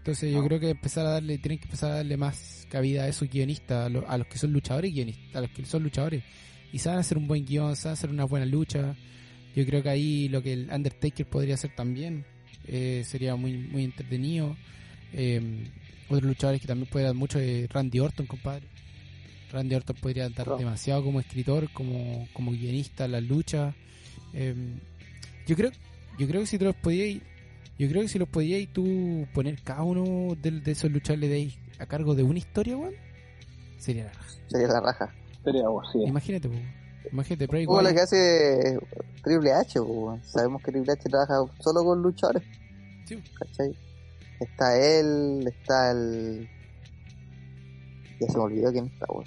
[0.00, 0.44] Entonces yo Ah.
[0.46, 3.86] creo que empezar a darle, tienen que empezar a darle más cabida a esos guionistas,
[3.86, 6.22] a, lo- a los que son luchadores y guionistas, a los que son luchadores.
[6.72, 8.96] Y saben hacer un buen guion, saben hacer una buena lucha.
[9.54, 12.24] Yo creo que ahí lo que el Undertaker podría hacer también
[12.66, 14.56] eh, sería muy muy entretenido.
[15.12, 15.64] Eh,
[16.08, 18.66] otros luchadores que también pueden dar mucho de Randy Orton, compadre.
[19.52, 23.74] Randy Orton podría dar demasiado como escritor, como, como guionista en la lucha.
[24.32, 24.54] Eh,
[25.46, 25.72] yo creo
[26.18, 27.20] yo creo que si te los podíais
[27.80, 31.34] yo creo que si los podíais tú poner cada uno de, de esos luchadores de
[31.36, 32.92] ahí a cargo de una historia, weón,
[33.78, 34.30] sería la raja.
[34.48, 35.14] Sería la raja.
[35.42, 35.98] Sería algo así.
[36.04, 36.54] Imagínate, po.
[37.10, 38.78] imagínate, Bray Como lo que hace
[39.24, 40.22] Triple H, weón.
[40.24, 42.42] sabemos que Triple H trabaja solo con luchadores,
[43.06, 43.16] Sí.
[43.38, 43.74] ¿cachai?
[44.40, 46.46] Está él, está el...
[48.20, 49.24] Ya se me olvidó quién está, weón.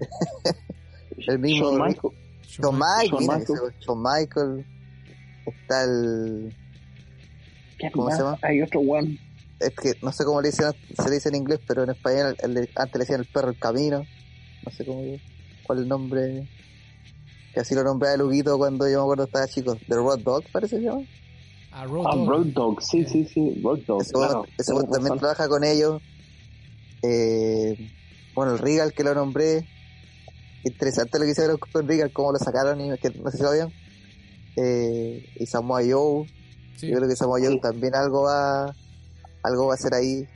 [1.28, 2.16] el mismo Shawn Michaels.
[2.42, 4.66] Shawn Michaels, Shawn Michaels,
[5.46, 6.52] está el...
[7.88, 8.16] ¿Qué ¿Cómo más?
[8.16, 8.38] se llama?
[8.42, 9.18] Hay otro one.
[9.60, 12.36] Es que no sé cómo le dicen, se le dice en inglés, pero en español
[12.42, 14.04] el antes le decían el perro el camino.
[14.64, 15.02] No sé cómo,
[15.62, 16.48] cuál es el nombre.
[17.52, 19.76] Que así lo nombraba el Huguito cuando yo me acuerdo estaba chico.
[19.76, 21.02] The Road Dog parece que se llama.
[21.70, 22.24] A Road Ah.
[22.26, 24.02] Road Dog, sí, sí, sí, Road Dog.
[24.02, 24.44] Ese claro.
[24.92, 26.02] también trabaja con ellos.
[27.02, 27.90] Eh,
[28.34, 29.66] bueno, el Regal que lo nombré.
[30.64, 33.72] Interesante lo que hicieron con Regal, cómo lo sacaron y que no sé si sabían.
[34.56, 36.26] Eh, y Samoa Joe.
[36.76, 36.88] Sí.
[36.88, 37.60] Yo creo que Samoa Joe Sí.
[37.60, 38.74] también algo va
[39.42, 40.26] algo va a hacer ahí.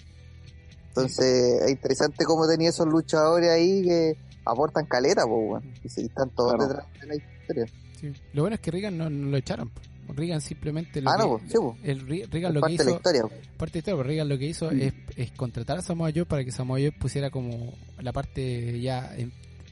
[0.88, 5.62] Entonces, es interesante cómo tenía esos luchadores ahí que aportan caleta, pues.
[5.84, 6.68] Y están todos Claro.
[6.68, 7.66] detrás de la historia.
[8.00, 8.12] Sí.
[8.32, 9.70] Lo bueno es que Reagan no, no lo echaron.
[10.08, 11.76] Reagan simplemente lo Ah, que, no, sí, pues.
[11.84, 13.22] el Re- Reagan lo que parte de la hizo historia.
[13.58, 14.80] parte de historia, pero Reagan lo que hizo Mm.
[14.80, 19.12] es, es contratar a Samoa Joe para que Samoa Joe pusiera como la parte ya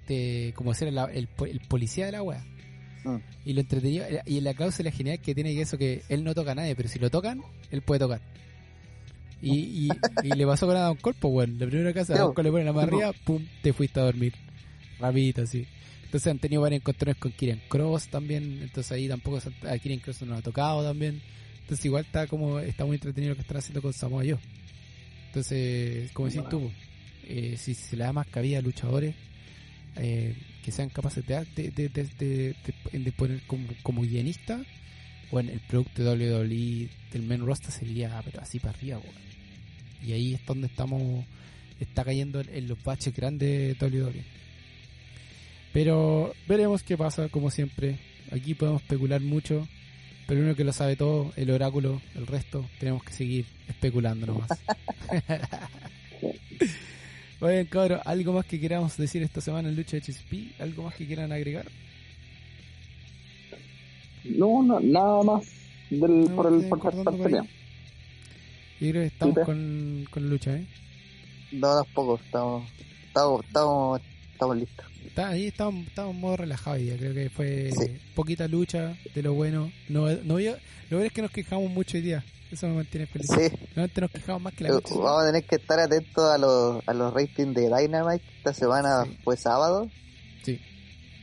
[0.08, 2.44] de como ser el, el policía de la wea.
[3.06, 3.20] Mm.
[3.44, 6.52] Y lo entretenido, y la cláusula genial que tiene que eso que él no toca
[6.52, 8.20] a nadie, pero si lo tocan, él puede tocar.
[9.40, 9.88] Y, y,
[10.24, 12.64] y le pasó con Adam Cole, pues bueno, la primera casa, Adam Cole le pone
[12.64, 14.34] la mano arriba, pum, te fuiste a dormir.
[14.98, 15.66] Rapidito, así.
[16.04, 19.38] Entonces han tenido varios encontrones con Kieran Cross también, entonces ahí tampoco
[19.68, 21.22] a Kieran Cross no lo ha tocado también.
[21.60, 24.38] Entonces igual está como está muy entretenido lo que están haciendo con Samoa Joe.
[25.26, 26.70] Entonces, como decís tú,
[27.24, 29.14] eh, si se le da más cabida a luchadores
[29.96, 30.34] eh,
[30.66, 32.56] que sean capaces de, de, de,
[32.92, 34.60] de, poner como, como guionista,
[35.30, 39.14] bueno, el producto de WWE del main roster sería pero así para arriba, weón.
[40.04, 41.24] Y ahí es donde estamos
[41.78, 44.24] está cayendo en los baches grandes de WWE.
[45.72, 48.00] Pero veremos qué pasa, como siempre.
[48.32, 49.68] Aquí podemos especular mucho,
[50.26, 54.50] pero uno que lo sabe todo, el oráculo, el resto, tenemos que seguir especulando nomás.
[57.46, 60.60] Oigan, cabrón, ¿algo más que queramos decir esta semana en lucha de HSP?
[60.60, 61.66] ¿Algo más que quieran agregar?
[64.24, 65.44] No, no nada más
[65.88, 66.94] del, No, por el por por.
[68.80, 70.66] Yo creo que estamos con, con lucha, ¿eh?
[71.52, 72.68] No, tampoco, estamos,
[73.06, 74.00] estamos, estamos,
[74.32, 74.86] estamos listos.
[75.06, 76.96] Está, ahí estamos, estamos en modo relajado día.
[76.96, 77.96] Creo que fue Sí.
[78.16, 79.70] poquita lucha de lo bueno.
[79.88, 80.58] No, no había-
[80.90, 82.24] lo bueno es que nos quejamos mucho hoy día.
[82.50, 83.26] Eso me mantiene feliz.
[83.28, 84.94] Sí, Normalmente nos quejamos más que la eh, lucha.
[84.94, 88.24] vamos a tener que estar atentos a los, a los ratings de Dynamite.
[88.38, 89.18] Esta semana Sí.
[89.24, 89.90] fue sábado.
[90.44, 90.60] Sí.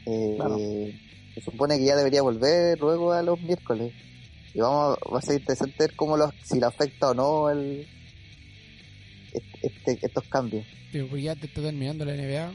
[0.06, 0.58] Eh, Claro.
[1.36, 3.92] Se supone que ya debería volver luego a los miércoles.
[4.54, 7.88] Y vamos, va a ser interesante ver cómo los, si le afecta o no el,
[9.62, 10.66] este, estos cambios.
[10.92, 12.54] Sí, porque ya te está terminando la NBA,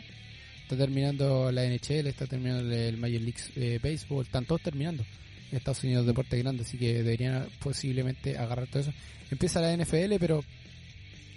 [0.62, 5.04] está terminando la NHL, está terminando el Major League eh, Baseball, están todos terminando.
[5.50, 8.92] En Estados Unidos deporte grande, así que deberían posiblemente agarrar todo eso.
[9.30, 10.44] Empieza la NFL, pero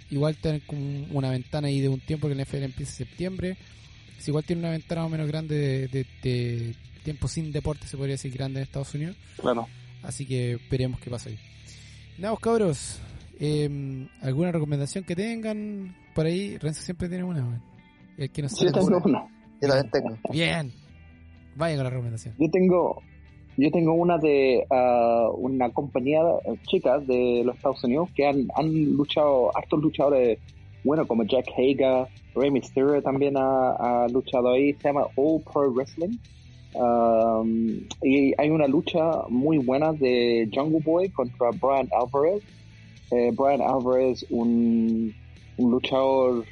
[0.09, 0.81] igual tener como
[1.11, 3.57] una ventana ahí de un tiempo que la NFL empieza en septiembre.
[4.19, 7.87] Es igual tiene una ventana más o menos grande de, de- de tiempo sin deporte,
[7.87, 9.15] se podría decir grande en Estados Unidos.
[9.37, 9.67] Claro.
[10.03, 11.39] Así que veremos qué pasa ahí.
[12.17, 12.99] Nada, pues, cabros.
[13.39, 16.57] eh, ¿Alguna recomendación que tengan por ahí?
[16.57, 17.61] Renzo siempre tiene una.
[18.17, 19.25] El que nos Sí, yo tengo una.
[19.61, 20.17] Yo también tengo.
[20.31, 20.71] Bien.
[21.55, 22.35] Vayan con la recomendación.
[22.39, 23.01] Yo tengo,
[23.57, 28.47] yo tengo una de ah, una compañía eh, chicas de los Estados Unidos que han,
[28.55, 30.39] han luchado, hartos luchadores,
[30.83, 35.71] bueno, como Jack Hager, Rey Mysterio también ha, ha luchado ahí, se llama All Pro
[35.71, 36.17] Wrestling.
[36.73, 42.41] Um, y hay una lucha muy buena de Jungle Boy contra Brian Alvarez.
[43.11, 45.13] Eh, Brian Alvarez, un,
[45.57, 46.45] un luchador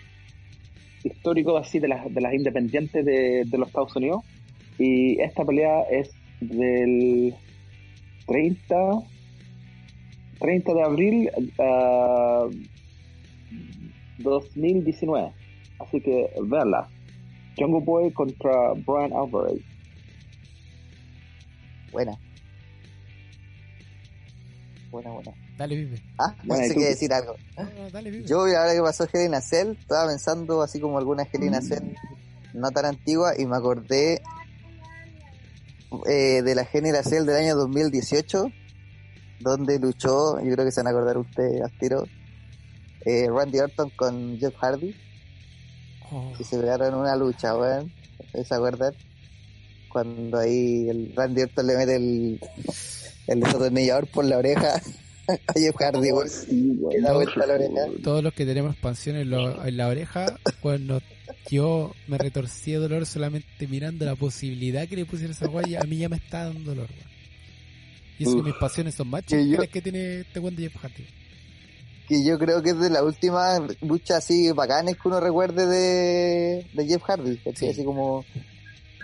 [1.03, 4.23] histórico así de las, de las independientes de, de los Estados Unidos.
[4.77, 6.11] Y esta pelea es
[6.41, 7.35] del
[8.27, 8.75] 30,
[10.39, 11.29] 30 de abril
[11.59, 12.47] ah,
[14.19, 15.33] 2019.
[15.79, 16.89] Así que veanla.
[17.57, 19.61] Jungle Boy contra Brian Alvarez.
[21.91, 22.17] Buena.
[24.91, 25.31] Buena, buena.
[25.57, 26.01] Dale, vive.
[26.17, 26.89] Ah, Bueno, pensé ¿y tú que qué?
[26.91, 27.35] decir algo.
[27.57, 28.25] No, no, dale, vive.
[28.27, 31.55] Yo, ahora que pasó Hell in a Cell, estaba pensando así como alguna Hell in
[31.55, 31.93] a Cell
[32.53, 34.21] no tan antigua y me acordé
[36.07, 38.45] eh, de la a Cell del año 2018,
[39.39, 42.03] donde luchó, yo creo que se van a acordar ustedes al tiro,
[43.05, 44.95] eh, Randy Orton con Jeff Hardy
[46.11, 47.93] Oh, y se pegaron una lucha, weón.
[48.43, 48.93] ¿Se acuerdan?
[49.89, 52.39] Cuando ahí el Randy Orton le mete el,
[53.27, 54.73] el desatornillador por la oreja
[55.47, 56.27] a Jeff Hardy, weón.
[56.91, 57.81] Que da vuelta la oreja.
[58.03, 60.99] todos los que tenemos expansión en, lo- en la oreja, cuando
[61.49, 65.83] yo me retorcí de dolor solamente mirando la posibilidad que le pusiera esa guaya, a
[65.85, 66.89] mí ya me está dando dolor.
[66.89, 67.09] weón.
[68.19, 68.45] Y eso que Uf.
[68.47, 71.05] mis pasiones son más Que chicas yo- que que tiene este buen de Jeff Hardy.
[72.07, 76.65] que yo creo que es de las últimas luchas así bacanes que uno recuerde de,
[76.73, 77.39] de Jeff Hardy.
[77.55, 77.67] Sí.
[77.69, 78.25] así como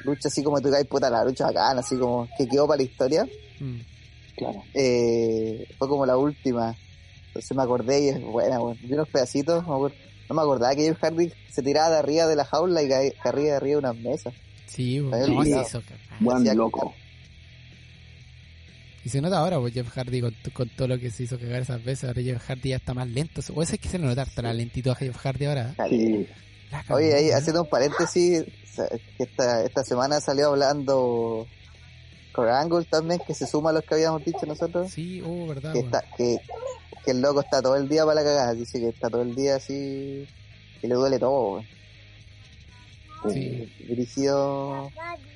[0.04, 2.84] lucha así como tú caes puta la lucha bacana, así como que quedó para la
[2.84, 3.26] historia,
[3.60, 3.78] Mm.
[4.36, 4.64] Claro.
[4.74, 6.76] eh, fue como la última,
[7.28, 8.78] entonces me acordé y es buena, bueno.
[8.84, 9.94] vi unos pedacitos, me acuer-
[10.30, 13.12] no me acordaba que Jeff Hardy se tiraba de arriba de la jaula y caía
[13.12, 14.34] de arriba de unas mesas,
[14.68, 15.14] Sí, weón.
[15.14, 15.66] Ahí No, olvidado.
[15.66, 15.78] sí.
[16.20, 16.94] Buen loco.
[19.04, 21.62] Y se nota ahora, pues Jeff Hardy con, con todo lo que se hizo cagar
[21.62, 23.42] esas veces, ahora Jeff Hardy ya está más lento.
[23.54, 25.76] O eso es que se le nota harta la lentitud a Jeff Hardy ahora.
[25.78, 25.86] ¿eh?
[25.90, 26.28] Sí.
[26.90, 28.44] Oye, ahí haciendo un paréntesis,
[29.18, 31.48] que esta, esta semana salió hablando
[32.36, 34.92] Kurt Angle también, que se suma a los que habíamos dicho nosotros.
[34.92, 36.38] Sí, oh, verdad, que está que,
[37.04, 39.34] que el loco está todo el día para la cagada, dice que está todo el
[39.36, 40.28] día así
[40.82, 41.64] que le duele todo.
[43.32, 43.72] Sí.
[43.88, 44.92] Dirigido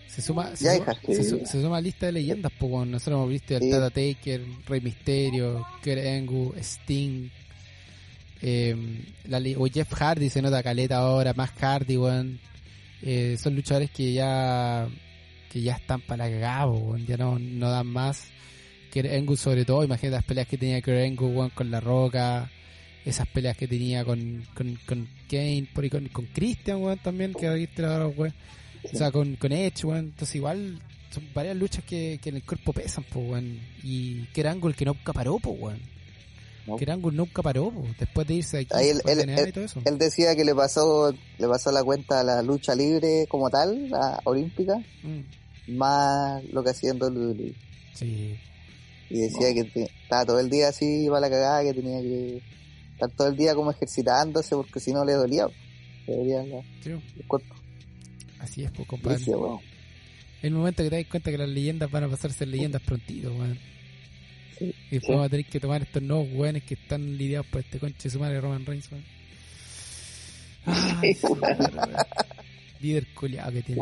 [0.07, 2.91] Se suma, se, suma, se, se suma a lista de leyendas, pues weón.
[2.91, 3.71] nosotros hemos visto a Sí.
[3.71, 7.29] Tata Taker, Rey Misterio, Kurt Sting,
[8.41, 8.75] eh,
[9.25, 12.39] la, o Jeff Hardy se nota caleta ahora, más Hardy, weón.
[13.01, 14.87] Eh, son luchadores que ya
[15.51, 17.05] que ya están para la cagada, po, weón.
[17.05, 18.25] ya no, no dan más.
[18.95, 22.49] Angle sobre todo, imagínate las peleas que tenía weón, con La Roca,
[23.05, 27.33] esas peleas que tenía con, con, con Kane, por ahí con, con Christian, weón, también,
[27.33, 28.33] que aquí te la weón.
[28.93, 30.05] O sea, con, con Edge, weón.
[30.05, 30.79] Entonces igual
[31.11, 33.59] son varias luchas que, que en el cuerpo pesan, pues, weón.
[33.83, 35.79] Y Kerangle que nunca paró, pues, weón.
[36.67, 36.77] No.
[37.15, 39.01] Nunca paró, po, después de irse aquí, Ahí él-
[39.49, 39.81] y todo eso.
[39.85, 43.89] él decía que le pasó le pasó la cuenta a la lucha libre como tal,
[43.89, 45.21] la olímpica, Mm,
[45.69, 47.53] más lo que hacía en WWE.
[47.93, 48.37] sí.
[49.11, 52.43] Y decía que estaba todo el día así para la cagada, que tenía que
[52.93, 55.47] estar todo el día como ejercitándose porque si no le dolía,
[56.05, 57.55] le dolía la- Sí, el cuerpo.
[58.39, 59.15] así es, pues, compadre.
[59.15, 59.59] Brígido, weón.
[60.43, 62.83] El momento que te das cuenta que las leyendas van a pasar a ser leyendas
[62.83, 63.57] prontito, weón.
[64.59, 65.11] Sí, Y después sí.
[65.11, 68.09] vamos a tener que tomar estos nuevos weones que están lidiados por este conche de
[68.11, 69.05] su madre Roman Reigns, weón.
[71.23, 71.95] Weón.
[72.79, 73.81] Líder culiado que tiene.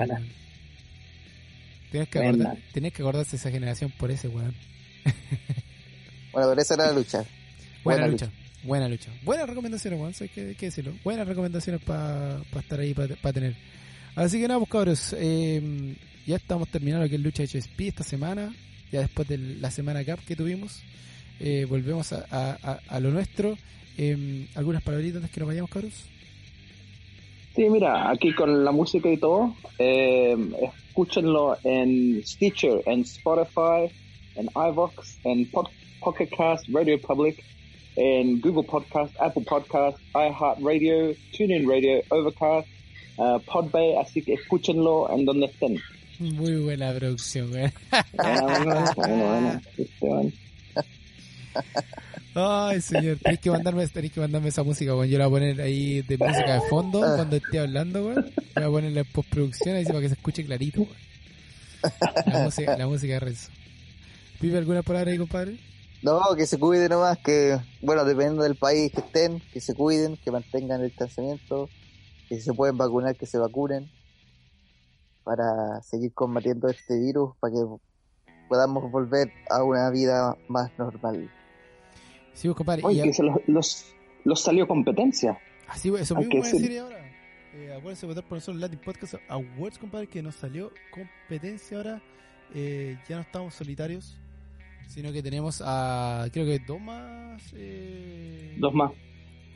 [1.92, 4.54] Tienes que, acordar, tenés que acordarse de esa generación por ese, weón.
[6.32, 7.20] Bueno, por eso era la lucha.
[7.84, 8.32] Buena, Buena lucha.
[8.64, 9.10] Buena lucha.
[9.24, 10.14] Buenas recomendaciones, weón.
[10.20, 10.94] Hay que, decirlo.
[11.04, 13.56] Buenas recomendaciones para estar ahí, para tener.
[14.16, 15.16] Así que nada, pues cabros.
[15.18, 18.54] eh, ya estamos terminando lo que es lucha HSP esta semana.
[18.92, 20.82] Ya después de la semana Cup que tuvimos.
[21.40, 23.58] eh, volvemos a, a- a- a lo nuestro.
[23.98, 25.94] Eh, ¿Algunas palabritas antes que nos vayamos, cabros?
[27.58, 30.38] Sí, mira, aquí con la música y todo, eh,
[30.90, 33.92] escúchenlo en Stitcher, en Spotify,
[34.36, 37.44] en iVox, en Pod- Pocket Cast, Radio Public,
[37.96, 42.68] en Google Podcast, Apple Podcast, iHeartRadio, TuneIn Radio, Overcast,
[43.18, 45.80] uh, Podbay, así que escúchenlo en donde estén.
[46.20, 47.74] Muy buena producción, weón.
[48.14, 49.62] Bueno, bueno,
[50.00, 50.32] bueno.
[52.40, 55.10] Ay, señor, tenés que mandarme, tenés que mandarme esa música, weón.
[55.10, 58.32] Yo la voy a poner ahí de música de fondo cuando esté hablando, weón.
[58.54, 60.96] La voy a poner en postproducción ahí para que se escuche clarito, weón.
[62.28, 63.50] La música, la música de Renzo.
[64.40, 65.58] ¿Vive alguna palabra ahí, compadre?
[66.04, 70.16] No, que se cuiden nomás, que, bueno, dependiendo del país que estén, que se cuiden,
[70.18, 71.70] que mantengan el distanciamiento,
[72.30, 73.90] que si se pueden vacunar, que se vacunen,
[75.24, 77.62] para seguir combatiendo este virus, para que
[78.48, 81.32] podamos volver a una vida más normal.
[82.38, 82.82] Sí, compadre.
[82.86, 85.40] Oye, que se los, los, los salió competencia.
[85.68, 87.04] así, eso hay mismo voy a decir- decir ahora.
[87.56, 92.02] Eh, acuérdense de votar por nosotros Latin Podcast Awards, compadre, que nos salió competencia ahora.
[92.54, 94.16] Eh, ya no estamos solitarios,
[94.88, 97.42] sino que tenemos a, creo que dos más.
[97.56, 98.92] Eh, Dos más.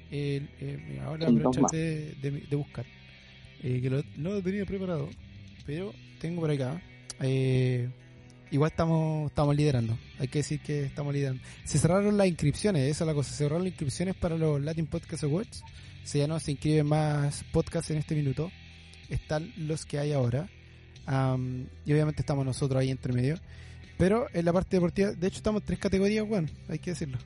[0.10, 1.68] eh, mira, ahora dogma.
[1.72, 2.86] de, de, de buscar.
[3.62, 5.08] Que lo, no lo tenía preparado,
[5.68, 6.82] pero tengo por acá.
[7.22, 7.88] Eh,
[8.52, 9.98] igual estamos estamos liderando.
[10.20, 11.42] Hay que decir que estamos liderando.
[11.66, 13.32] Se cerraron las inscripciones, esa es la cosa.
[13.32, 15.64] Se cerraron las inscripciones para los Latin Podcast Awards.
[16.04, 18.52] O sea, ya no se inscriben más podcasts en este minuto.
[19.10, 20.50] Están los que hay ahora.
[21.06, 23.36] Am, y obviamente estamos nosotros ahí entre medio.
[23.98, 27.18] Pero en la parte deportiva, de hecho estamos en tres categorías, bueno, hay que decirlo.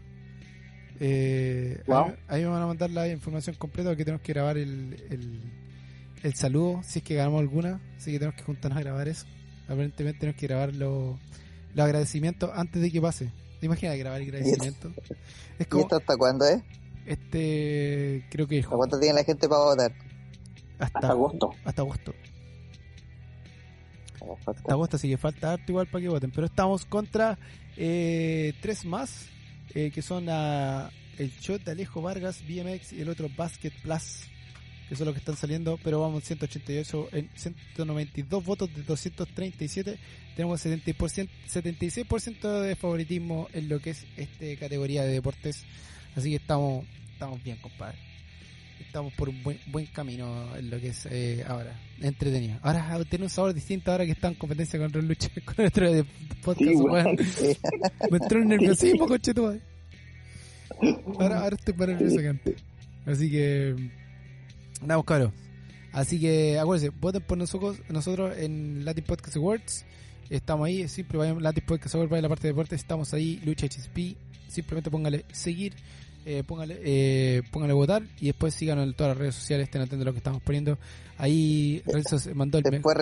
[1.00, 2.06] Eh, Wow.
[2.06, 5.42] ahí, ahí me van a mandar la información completa porque tenemos que grabar el, el,
[6.24, 9.26] el saludo, si es que ganamos alguna, así que tenemos que juntarnos a grabar eso.
[9.68, 11.18] Aparentemente tenemos que grabar los
[11.76, 13.32] los agradecimientos antes de que pase.
[13.60, 14.92] ¿Te imaginas grabar el agradecimiento?
[15.60, 16.62] Es ¿Y esto hasta cuándo es?
[17.06, 19.92] este, creo que ¿Hasta cuánto tiene la gente para votar?
[20.80, 21.50] hasta, Hasta agosto.
[21.64, 22.14] Hasta agosto.
[24.46, 26.32] Hasta agosto, así que falta harto igual para que voten.
[26.32, 27.38] Pero estamos contra
[27.78, 29.28] eh, tres más,
[29.74, 34.24] eh, que son ah, el shot de Alejo Vargas, BMX y el otro Basket Plus,
[34.90, 35.80] que son los que están saliendo.
[35.84, 39.98] Pero vamos 188 en 192 votos de 237.
[40.36, 45.64] Tenemos 70%, 76% de favoritismo en lo que es esta categoría de deportes.
[46.16, 48.16] Así que estamos, estamos bien, compadre
[48.80, 52.58] estamos por un buen, buen camino en lo que es eh, ahora entretenido.
[52.62, 55.92] Ahora tiene un sabor distinto ahora que está en competencia con Ron Lucha con nuestro
[55.92, 56.06] de
[56.42, 57.28] podcast.
[57.38, 57.54] Sí.
[57.54, 57.58] Sí.
[58.12, 59.60] Me entró un nerviosismo, coche tú.
[61.20, 62.56] Ahora, ahora estoy más nervioso que antes.
[63.06, 63.76] Así que
[64.82, 65.32] andamos caros.
[65.92, 69.86] Así que acuérdense, voten por nosotros, nosotros en Latin Podcast Awards.
[70.30, 73.40] Estamos ahí, siempre vayan Latin Podcast Awards, vayan a la parte de deportes, estamos ahí,
[73.46, 74.18] Lucha HSP.
[74.48, 75.74] Simplemente póngale seguir,
[76.26, 80.02] eh, póngale, eh, póngale votar y después síganos en todas las redes sociales, estén atentos
[80.02, 80.78] a lo que estamos poniendo.
[81.18, 82.98] Ahí Renzo se mandó el Después,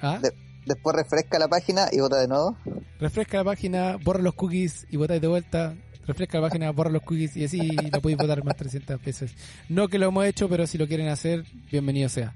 [0.00, 0.18] ¿Ah?
[0.22, 0.32] de-
[0.66, 2.56] después refresca la página y vota de nuevo.
[2.98, 5.74] refresca la página, borra los cookies y votáis de vuelta.
[6.06, 9.34] Refresca la página, borra los cookies y así lo podéis votar más 300 veces.
[9.68, 12.34] No que lo hemos hecho, pero si lo quieren hacer, bienvenido sea.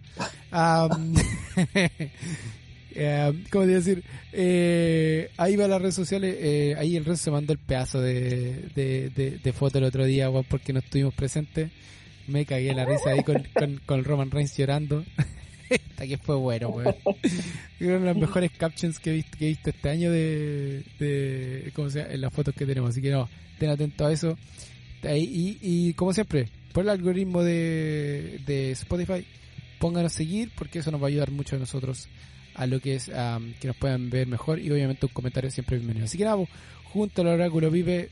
[2.95, 4.03] Eh, ¿Cómo te decir?
[4.33, 6.37] Eh, ahí va las redes sociales.
[6.39, 10.05] eh, ahí el resto se mandó el pedazo de, de, de, de foto el otro
[10.05, 11.71] día, porque no estuvimos presentes.
[12.27, 15.05] Me cagué la risa ahí con, con, con Roman Reigns llorando.
[15.71, 16.95] Esta que fue bueno, weón.
[17.79, 21.91] Fueron las mejores captions que he visto, que he visto este año de, de ¿cómo
[21.91, 22.15] se llama?
[22.15, 22.91] en las fotos que tenemos.
[22.91, 24.39] Así que no, estén atentos a eso.
[25.03, 29.25] Ahí, y, y como siempre, por el algoritmo de, de Spotify,
[29.79, 32.09] pónganos a seguir porque eso nos va a ayudar mucho a nosotros
[32.55, 35.77] a lo que es am, que nos puedan ver mejor y obviamente un comentario siempre
[35.77, 36.07] bienvenido.
[36.07, 36.49] Así que nada, pues,
[36.85, 38.11] junto al oráculo vive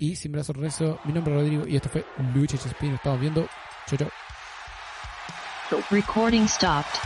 [0.00, 3.20] y sin brazos rezo, mi nombre es Rodrigo y esto fue Lucha HSP, nos estamos
[3.20, 3.48] viendo.
[3.86, 4.23] Chau, chau.
[5.90, 6.98] Recording stopped.